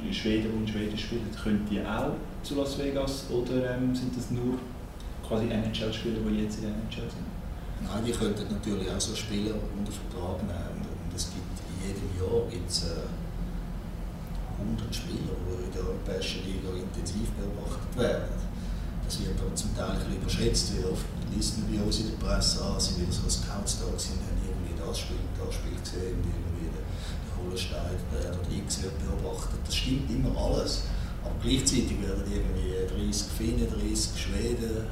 die 0.02 0.08
in 0.08 0.14
Schweden, 0.14 0.52
in 0.62 0.68
Schweden 0.68 0.98
spielen, 0.98 1.30
können 1.32 1.66
die 1.70 1.80
auch 1.82 2.12
zu 2.44 2.56
Las 2.56 2.78
Vegas 2.78 3.26
oder 3.30 3.76
ähm, 3.76 3.96
sind 3.96 4.16
das 4.18 4.32
nur 4.32 4.60
quasi 5.28 5.46
NHL-Spieler, 5.46 6.20
die 6.30 6.44
jetzt 6.44 6.58
in 6.58 6.64
der 6.64 6.72
NHL 6.72 7.10
sind? 7.10 7.36
Nein, 7.84 8.04
die 8.06 8.12
könnten 8.12 8.52
natürlich 8.52 8.90
auch 8.90 9.00
so 9.00 9.16
Spieler 9.16 9.56
unter 9.78 9.92
Vertrag 9.92 10.42
nehmen. 10.44 10.82
Und 10.82 11.16
es 11.16 11.32
gibt 11.32 11.56
in 11.62 11.88
jedem 11.88 12.10
Jahr 12.20 12.50
gibt's, 12.50 12.84
äh, 12.86 13.25
100 14.58 14.96
Spieler, 14.96 15.36
die 15.36 15.66
in 15.68 15.72
der 15.72 15.84
Europäischen 15.84 16.46
Liga 16.46 16.72
intensiv 16.76 17.28
beobachtet 17.36 17.92
werden. 17.98 18.36
Das 19.06 19.20
wird 19.22 19.38
aber 19.38 19.54
zum 19.54 19.76
Teil 19.76 20.02
ein 20.02 20.18
überschätzt, 20.18 20.74
wie 20.74 20.86
oft 20.86 21.06
liest 21.30 21.60
man 21.60 21.70
bei 21.70 21.84
uns 21.84 22.00
in 22.00 22.10
der 22.10 22.18
Presse 22.18 22.64
an, 22.64 22.80
sie 22.80 23.02
wieder 23.02 23.12
so 23.12 23.30
Scouts 23.30 23.84
da 23.84 23.94
sind, 24.00 24.18
haben 24.26 24.42
irgendwie 24.42 24.74
das 24.74 24.98
Spiel, 24.98 25.22
das 25.38 25.54
Spiel 25.54 25.78
gesehen 25.78 26.24
irgendwie 26.26 26.74
der, 26.74 26.82
der 26.82 27.34
Hollenstein 27.38 27.96
der, 28.10 28.34
der 28.34 28.58
X 28.66 28.82
wird 28.82 28.98
beobachtet. 28.98 29.60
Das 29.66 29.76
stimmt 29.76 30.10
immer 30.10 30.34
alles. 30.34 30.90
Aber 31.22 31.36
gleichzeitig 31.42 32.02
werden 32.02 32.26
irgendwie 32.26 32.74
30 32.90 33.28
Finnen, 33.38 33.68
30 33.70 34.14
Schweden 34.14 34.86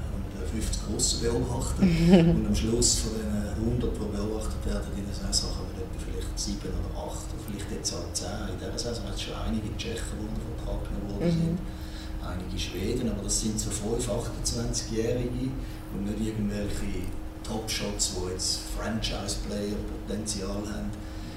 50 0.45 0.81
Russen 0.89 1.21
beobachtet. 1.21 1.83
und 2.29 2.47
am 2.47 2.55
Schluss 2.55 2.99
von 2.99 3.11
den 3.13 3.79
100, 3.79 3.93
die 3.93 4.17
beobachtet 4.17 4.65
werden, 4.65 4.89
in 4.97 5.05
der 5.05 5.15
Saison 5.15 5.49
kommen 5.51 5.75
etwa 5.75 5.99
vielleicht 5.99 6.39
7 6.39 6.59
oder 6.69 7.07
8 7.07 7.33
vielleicht 7.45 7.71
jetzt 7.71 7.93
auch 7.93 8.13
10. 8.13 8.27
In 8.53 8.59
dieser 8.59 8.79
Saison 8.79 9.05
hat 9.07 9.15
es 9.15 9.21
schon 9.21 9.35
einige 9.35 9.69
Tschechen, 9.77 10.17
die 10.17 10.25
unter 10.27 10.41
Vertrag 10.55 10.79
genommen 10.87 11.09
worden 11.13 11.27
mhm. 11.27 11.41
sind. 11.41 11.59
Einige 12.23 12.57
Schweden, 12.57 13.11
aber 13.11 13.23
das 13.23 13.41
sind 13.41 13.59
so 13.59 13.69
5-, 13.69 14.07
28-Jährige 14.07 15.51
und 15.93 16.05
nicht 16.07 16.21
irgendwelche 16.23 17.11
Top-Shots, 17.43 18.15
die 18.15 18.31
jetzt 18.31 18.59
Franchise-Player-Potenzial 18.79 20.63
haben. 20.71 20.89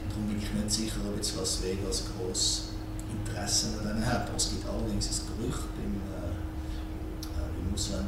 Darum 0.08 0.28
bin 0.28 0.38
ich 0.38 0.52
nicht 0.54 0.70
sicher, 0.70 1.00
ob 1.04 1.16
jetzt 1.16 1.36
Las 1.36 1.62
Vegas 1.62 2.04
groß 2.14 2.76
Interesse 3.12 3.68
an 3.78 3.88
denen 3.88 4.06
hat. 4.06 4.30
Es 4.36 4.50
gibt 4.50 4.68
allerdings 4.68 5.08
ein 5.08 5.20
Gerücht 5.36 5.68
im, 5.78 6.00
äh, 6.14 6.30
äh 6.30 7.50
im 7.60 7.74
Ausländer 7.74 8.05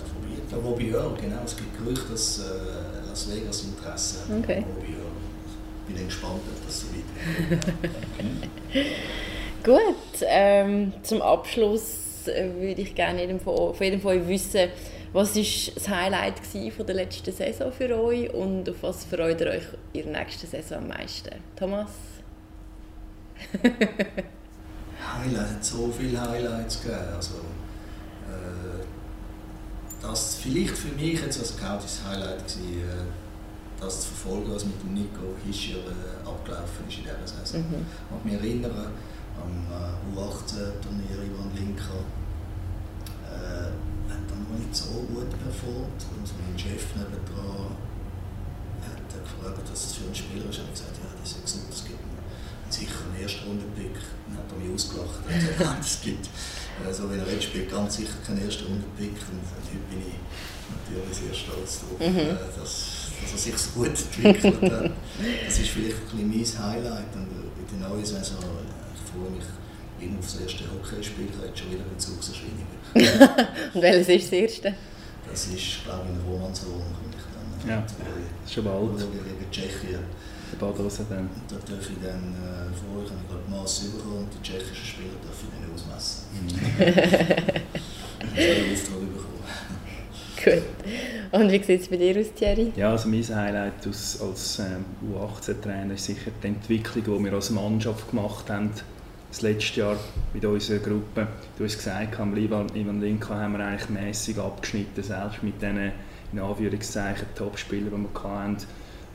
verbieten. 0.48 0.64
Wobei 0.64 0.82
ja, 0.84 1.08
genau, 1.20 1.42
es 1.44 1.56
gibt 1.56 1.78
Gerüchte, 1.78 2.10
dass 2.10 2.38
äh, 2.38 3.08
Las 3.08 3.30
Vegas 3.30 3.64
Interesse 3.64 4.20
hat. 4.20 4.38
Okay. 4.42 4.64
Wobei, 4.74 5.94
bin 5.94 6.06
gespannt, 6.06 6.40
ob 6.46 6.66
das 6.66 6.80
so 6.80 6.86
weitergeht. 6.88 7.76
Gut, 9.64 10.26
ähm, 10.26 10.92
zum 11.02 11.22
Abschluss 11.22 12.26
äh, 12.28 12.50
würde 12.54 12.82
ich 12.82 12.94
gerne 12.94 13.20
jedem 13.20 13.40
von, 13.40 13.74
von 13.74 13.84
jedem 13.84 14.00
von 14.00 14.18
euch 14.18 14.28
wissen, 14.28 14.68
was 15.12 15.34
war 15.34 15.42
das 15.74 15.88
Highlight 15.88 16.34
von 16.76 16.86
der 16.86 16.94
letzten 16.94 17.32
Saison 17.32 17.72
für 17.72 17.98
euch 17.98 18.32
und 18.32 18.68
auf 18.68 18.76
was 18.82 19.04
freut 19.06 19.40
ihr 19.40 19.48
euch 19.48 19.64
in 19.94 20.12
der 20.12 20.20
nächsten 20.20 20.46
Saison 20.46 20.78
am 20.78 20.88
meisten? 20.88 21.30
Thomas? 21.56 21.90
Highlight, 23.62 25.50
hat 25.50 25.64
so 25.64 25.90
viele 25.96 26.20
Highlights 26.20 26.82
gegeben. 26.82 27.00
Also, 27.16 27.36
äh, 28.26 28.84
das 30.00 30.36
vielleicht 30.36 30.76
für 30.76 30.94
mich 30.94 31.20
jetzt 31.20 31.38
als 31.38 31.50
Scout 31.50 31.82
das 31.82 32.00
Highlight 32.06 32.46
gewesen, 32.46 32.82
äh, 32.82 33.80
das 33.80 34.02
zu 34.02 34.08
verfolgen, 34.08 34.52
was 34.52 34.64
mit 34.64 34.80
dem 34.82 34.94
Nico 34.94 35.34
Hischer 35.46 35.78
äh, 35.78 36.26
abgelaufen 36.26 36.88
ist 36.88 36.98
in 36.98 37.04
dieser 37.04 37.44
Saison. 37.44 37.60
Mhm. 37.62 37.86
Ich 37.86 38.08
kann 38.08 38.22
mich 38.24 38.34
erinnern, 38.34 38.92
am 39.38 39.54
äh, 39.70 40.18
U18-Turnier 40.18 41.22
Ivan 41.30 41.50
Linka 41.54 42.02
äh, 43.26 43.70
hat 44.10 44.26
er 44.26 44.36
noch 44.36 44.58
nicht 44.58 44.74
so 44.74 45.06
gut 45.06 45.30
performt 45.30 46.00
und 46.14 46.26
mein 46.26 46.58
Chef 46.58 46.94
nebendran 46.96 47.76
hat 48.82 49.08
gefragt, 49.10 49.62
was 49.70 49.82
das 49.82 49.92
für 49.94 50.08
ein 50.08 50.14
Spieler 50.14 50.50
ist. 50.50 50.58
Ich 50.58 50.70
gesagt, 50.70 50.96
ja, 50.98 51.10
das 51.20 51.30
ist 51.30 51.44
gesund, 51.44 51.66
es 51.70 51.84
gibt 51.84 52.00
einen 52.00 52.72
sicheren 52.72 53.14
Erstrundenpick. 53.20 53.94
Dann 54.26 54.38
hat 54.38 54.50
er 54.50 54.58
mich 54.58 54.74
ausgelacht 54.74 55.22
und 55.22 55.34
gesagt, 55.34 55.80
es 55.86 56.00
gibt, 56.00 56.28
also 56.86 57.10
wenn 57.10 57.20
er 57.20 57.32
jetzt 57.32 57.44
spielt, 57.44 57.70
ganz 57.70 57.96
sicher 57.96 58.14
keinen 58.26 58.42
Erstrundenpick. 58.42 59.16
Und 59.30 59.44
heute 59.44 59.78
bin 59.90 60.00
ich 60.00 60.18
natürlich 60.70 61.16
sehr 61.16 61.34
stolz 61.34 61.80
darauf, 61.80 62.00
mhm. 62.00 62.18
Äh, 62.18 62.60
dass 62.60 62.98
dass 63.20 63.32
er 63.32 63.38
sich 63.38 63.58
so 63.58 63.70
gut 63.70 63.88
entwickelt 63.88 64.72
hat. 64.72 64.90
Das 65.46 65.58
ist 65.58 65.68
vielleicht 65.68 65.96
ein 66.12 66.30
bisschen 66.30 66.58
mein 66.60 66.70
Highlight. 66.70 67.14
Und 67.14 67.28
in 67.72 67.80
der 67.80 67.88
neuen 67.88 68.04
Saison, 68.04 68.38
ich 68.94 69.10
freue 69.10 69.30
mich 69.30 69.44
immer 70.00 70.18
auf 70.18 70.24
das 70.24 70.40
erste 70.40 70.64
Hockeyspiel, 70.70 71.26
ich 71.26 71.36
habe 71.36 71.46
jetzt 71.48 71.58
schon 71.58 71.72
wieder 71.72 71.84
Bezugserscheinungen. 71.84 72.78
Und 73.74 73.82
welches 73.82 74.08
ist 74.08 74.24
das 74.26 74.32
erste? 74.32 74.74
Das 75.28 75.46
ist, 75.48 75.84
glaube 75.84 76.06
ich, 76.08 76.14
in 76.14 76.32
Romanshorn. 76.32 77.08
Ja, 77.66 77.82
das 77.82 77.92
ist 78.46 78.54
schon 78.54 78.64
bald. 78.64 78.98
Gegen 78.98 79.50
Tschechien. 79.50 80.00
Der 80.50 80.56
Badose 80.56 81.04
dann. 81.10 81.28
Und 81.28 81.44
da 81.50 81.56
darf 81.56 81.84
ich 81.90 81.98
dann, 82.00 82.32
äh, 82.40 82.72
vorher 82.72 83.10
habe 83.10 83.20
ich 83.20 83.28
glaube 83.28 83.50
Mass 83.50 83.80
bekommen 83.80 84.24
und 84.24 84.32
die 84.32 84.40
tschechischen 84.40 84.86
Spieler 84.86 85.18
darf 85.20 85.36
ich 85.42 85.50
dann 85.52 85.67
Gut. 90.44 90.62
Und 91.30 91.52
wie 91.52 91.62
sieht 91.62 91.82
es 91.82 91.88
bei 91.88 91.96
dir 91.96 92.18
aus, 92.18 92.32
Thierry? 92.34 92.72
Ja, 92.76 92.92
also 92.92 93.08
mein 93.08 93.22
Highlight 93.22 93.86
als, 93.86 94.20
als 94.20 94.60
ähm, 94.60 94.84
U18-Trainer 95.12 95.94
ist 95.94 96.06
sicher 96.06 96.30
die 96.42 96.46
Entwicklung, 96.46 97.04
die 97.04 97.24
wir 97.24 97.32
als 97.34 97.50
Mannschaft 97.50 98.10
gemacht 98.10 98.48
haben. 98.48 98.70
Das 99.28 99.42
letzte 99.42 99.80
Jahr 99.80 99.96
mit 100.32 100.44
unserer 100.44 100.78
Gruppe. 100.78 101.26
Du 101.58 101.64
hast 101.64 101.76
gesagt, 101.76 102.18
am 102.18 102.34
Ivan 102.34 103.00
Linka 103.00 103.34
haben 103.34 103.58
wir 103.58 103.66
eigentlich 103.66 103.90
mäßig 103.90 104.38
abgeschnitten, 104.38 105.02
selbst 105.02 105.42
mit 105.42 105.60
diesen 105.60 105.92
in 106.32 106.38
Anführungszeichen 106.38 107.26
Top-Spielern, 107.34 107.90
die 107.90 108.14
wir 108.14 108.22
hatten, 108.22 108.56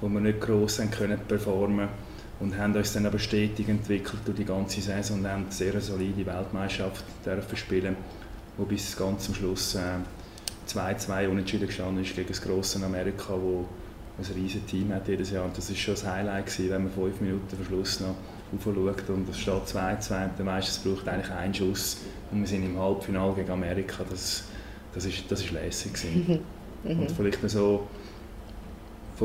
wo 0.01 0.09
wir 0.09 0.19
nicht 0.19 0.39
gross 0.39 0.79
haben 0.79 0.91
können 0.91 1.19
performen 1.27 1.87
und 2.39 2.57
haben 2.57 2.75
uns 2.75 2.93
dann 2.93 3.05
aber 3.05 3.19
stetig 3.19 3.69
entwickelt 3.69 4.21
durch 4.25 4.37
die 4.37 4.45
ganze 4.45 4.81
Saison 4.81 5.19
und 5.19 5.27
haben 5.27 5.43
eine 5.43 5.51
sehr 5.51 5.79
solide 5.79 6.25
Weltmeisterschaft 6.25 7.03
dürfen 7.25 7.57
spielen, 7.57 7.95
wo 8.57 8.65
bis 8.65 8.95
ganz 8.97 9.25
zum 9.25 9.35
Schluss 9.35 9.75
äh, 9.75 9.99
2-2 10.67 11.27
unentschieden 11.27 11.67
gestanden 11.67 12.03
ist 12.03 12.15
gegen 12.15 12.27
das 12.27 12.41
grosse 12.41 12.83
Amerika, 12.83 13.33
wo 13.33 13.65
ein 14.17 14.25
riesiges 14.35 14.65
Team 14.69 14.93
hat 14.93 15.07
jedes 15.07 15.31
Jahr. 15.31 15.45
Und 15.45 15.57
das 15.57 15.69
war 15.69 15.75
schon 15.75 15.93
das 15.95 16.05
Highlight, 16.05 16.45
gewesen, 16.45 16.69
wenn 16.69 16.83
man 16.83 16.91
fünf 16.91 17.21
Minuten 17.21 17.55
vor 17.55 17.65
Schluss 17.65 17.99
noch 17.99 18.15
aufschaut 18.55 19.09
und 19.09 19.29
es 19.29 19.39
steht 19.39 19.53
2-2 19.53 20.23
und 20.25 20.37
der 20.37 20.45
Meister 20.45 20.89
braucht 20.89 21.07
eigentlich 21.07 21.31
einen 21.31 21.53
Schuss 21.53 21.97
und 22.31 22.41
wir 22.41 22.47
sind 22.47 22.63
im 22.63 22.79
Halbfinale 22.79 23.33
gegen 23.33 23.51
Amerika. 23.51 24.03
Das, 24.09 24.43
das, 24.93 25.05
ist, 25.05 25.23
das 25.29 25.41
ist 25.41 25.51
lässig. 25.51 25.93
Gewesen. 25.93 26.39
Mhm. 26.83 26.99
und 26.99 27.11
vielleicht 27.11 27.49
so 27.49 27.87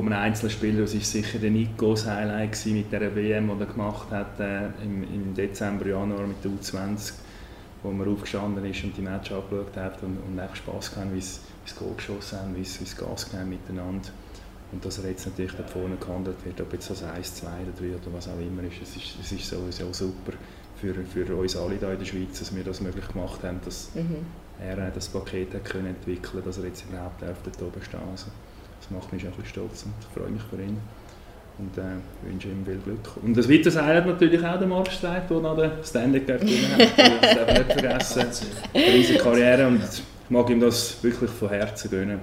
von 0.02 0.12
einem 0.12 0.22
einzelnen 0.22 0.50
Spieler, 0.50 0.82
das 0.82 0.94
war 0.94 1.00
sicher 1.00 1.38
der 1.38 1.50
Nikos 1.50 2.06
Highlight 2.06 2.52
gewesen, 2.52 2.74
mit 2.74 2.92
der 2.92 3.14
WM, 3.14 3.50
die 3.52 3.60
er 3.60 3.66
gemacht 3.66 4.10
hat 4.10 4.38
äh, 4.40 4.66
im, 4.82 5.02
im 5.02 5.34
Dezember, 5.34 5.86
Januar 5.86 6.26
mit 6.26 6.44
der 6.44 6.50
U20 6.50 7.12
wo 7.82 7.90
man 7.92 8.08
aufgestanden 8.08 8.64
ist 8.64 8.82
und 8.82 8.96
die 8.96 9.02
Match 9.02 9.30
angeschaut 9.30 9.76
hat 9.76 10.02
und, 10.02 10.18
und 10.18 10.38
einfach 10.38 10.56
Spass 10.56 10.92
gehabt, 10.92 11.14
wie 11.14 11.20
sie 11.20 11.40
das 11.64 11.76
Goal 11.76 11.94
geschossen 11.96 12.38
haben, 12.38 12.56
wie 12.56 12.64
sie 12.64 12.84
Gas 12.96 13.30
gegeben 13.30 13.50
miteinander. 13.50 14.08
Und 14.72 14.84
dass 14.84 14.98
er 14.98 15.10
jetzt 15.10 15.26
natürlich 15.26 15.54
da 15.54 15.62
vorne 15.62 15.96
gehandelt 15.96 16.44
wird, 16.44 16.60
ob 16.60 16.72
jetzt 16.72 16.90
das 16.90 17.02
1, 17.02 17.36
2 17.36 17.46
oder 17.46 17.72
3 17.78 17.96
oder 17.96 18.16
was 18.16 18.28
auch 18.28 18.38
immer 18.38 18.64
ist, 18.64 18.82
es 18.82 18.96
ist, 18.96 19.16
es 19.22 19.32
ist 19.32 19.48
sowieso 19.48 19.92
super 19.92 20.32
für, 20.76 20.94
für 20.94 21.34
uns 21.34 21.56
alle 21.56 21.76
hier 21.76 21.92
in 21.92 21.98
der 21.98 22.04
Schweiz, 22.04 22.38
dass 22.38 22.54
wir 22.54 22.64
das 22.64 22.80
möglich 22.80 23.08
gemacht 23.08 23.42
haben, 23.42 23.60
dass 23.64 23.90
mhm. 23.94 24.26
er 24.60 24.90
das 24.90 25.08
Paket 25.08 25.54
hat 25.54 25.64
können 25.64 25.86
entwickeln 25.86 26.42
dass 26.44 26.58
er 26.58 26.64
jetzt 26.64 26.84
überhaupt 26.88 27.22
auf 27.22 27.36
dort 27.44 27.62
oben 27.62 27.82
stehen 27.82 28.00
also, 28.10 28.26
Das 28.88 28.96
macht 28.96 29.12
mich 29.12 29.22
schon 29.22 29.32
ein 29.32 29.44
stolz 29.44 29.82
und 29.84 29.92
ich 30.00 30.18
freue 30.18 30.30
mich 30.30 30.42
für 30.42 30.56
ihn 30.56 30.78
und 31.58 31.76
äh, 31.76 32.28
wünsche 32.28 32.48
ihm 32.48 32.64
viel 32.64 32.78
Glück. 32.78 33.16
Und 33.22 33.36
das 33.36 33.48
weiteres 33.48 33.76
Highlight 33.76 34.06
natürlich 34.06 34.44
auch 34.44 34.58
der 34.58 34.66
Mark 34.66 34.90
Streit, 34.90 35.28
der 35.28 35.40
noch 35.40 35.56
den 35.56 35.70
Stanley 35.84 36.20
Cup 36.20 36.40
gewonnen 36.40 36.72
hat. 36.72 36.98
Das 36.98 37.34
darf 37.34 37.58
nicht 37.58 37.72
vergessen. 37.72 38.46
Eine 38.72 38.86
riesige 38.86 39.18
Karriere 39.18 39.66
und 39.66 39.82
ich 39.82 40.02
mag 40.30 40.48
ihm 40.50 40.60
das 40.60 41.02
wirklich 41.02 41.30
von 41.30 41.48
Herzen 41.48 41.90
gönnen. 41.90 42.20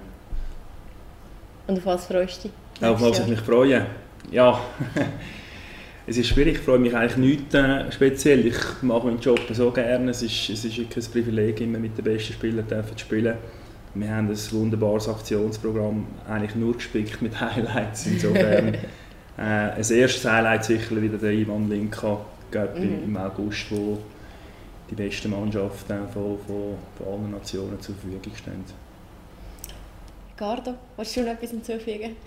Und 1.67 1.77
auf 1.77 1.85
was 1.85 2.05
freust 2.07 2.45
du 2.45 2.49
dich? 2.49 2.87
Auf 2.87 3.01
was 3.01 3.19
ich 3.19 3.27
mich 3.27 3.41
freue? 3.41 3.85
Ja, 4.31 4.59
es 6.07 6.17
ist 6.17 6.27
schwierig, 6.27 6.55
ich 6.55 6.61
freue 6.61 6.79
mich 6.79 6.95
eigentlich 6.95 7.17
nicht 7.17 7.53
äh, 7.53 7.91
speziell. 7.91 8.45
Ich 8.47 8.57
mache 8.81 9.07
meinen 9.07 9.19
Job 9.19 9.39
so 9.51 9.69
gerne. 9.71 10.11
Es 10.11 10.21
ist, 10.21 10.49
es 10.49 10.65
ist 10.65 10.77
wirklich 10.77 11.05
ein 11.05 11.11
Privileg, 11.11 11.61
immer 11.61 11.79
mit 11.79 11.97
den 11.97 12.05
besten 12.05 12.33
Spielern 12.33 12.65
zu 12.67 12.97
spielen. 12.97 13.35
Wir 13.95 14.13
haben 14.13 14.29
ein 14.29 14.51
wunderbares 14.51 15.07
Aktionsprogramm, 15.07 16.05
eigentlich 16.27 16.55
nur 16.55 16.73
gespickt 16.73 17.21
mit 17.21 17.39
Highlights. 17.41 18.05
Insofern 18.05 18.73
äh, 19.37 19.41
ein 19.41 19.77
erstes 19.77 20.25
Highlight 20.25 20.65
sicher 20.65 21.01
wieder 21.01 21.17
der 21.17 21.31
Ivan 21.31 21.69
Linka 21.69 22.19
mhm. 22.53 23.03
im 23.05 23.17
August, 23.17 23.71
wo 23.71 23.97
die 24.89 24.95
besten 24.95 25.31
Mannschaften 25.31 26.07
von, 26.13 26.37
von, 26.45 26.75
von 26.97 27.07
allen 27.07 27.31
Nationen 27.31 27.79
zur 27.79 27.95
Verfügung 27.95 28.35
stehen. 28.35 28.63
Ricardo, 30.33 30.75
willst 30.97 31.15
du 31.15 31.21
noch 31.21 31.31
etwas 31.31 31.51
hinzufügen? 31.51 32.17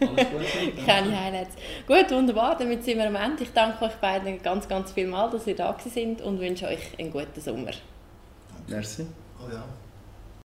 Alles 0.00 0.26
gut. 0.30 0.86
Keine 0.86 1.20
Highlights. 1.20 1.56
Gut, 1.88 2.08
wunderbar, 2.12 2.56
damit 2.56 2.84
sind 2.84 2.98
wir 2.98 3.08
am 3.08 3.16
Ende. 3.16 3.42
Ich 3.42 3.52
danke 3.52 3.84
euch 3.84 3.94
beiden 3.94 4.40
ganz, 4.40 4.68
ganz 4.68 4.92
viel 4.92 5.08
mal, 5.08 5.28
dass 5.28 5.48
ihr 5.48 5.56
da 5.56 5.76
sind 5.84 6.22
und 6.22 6.38
wünsche 6.38 6.68
euch 6.68 6.96
einen 6.96 7.10
guten 7.10 7.40
Sommer. 7.40 7.72
Merci. 8.68 9.06
Oh 9.40 9.52
ja. 9.52 9.64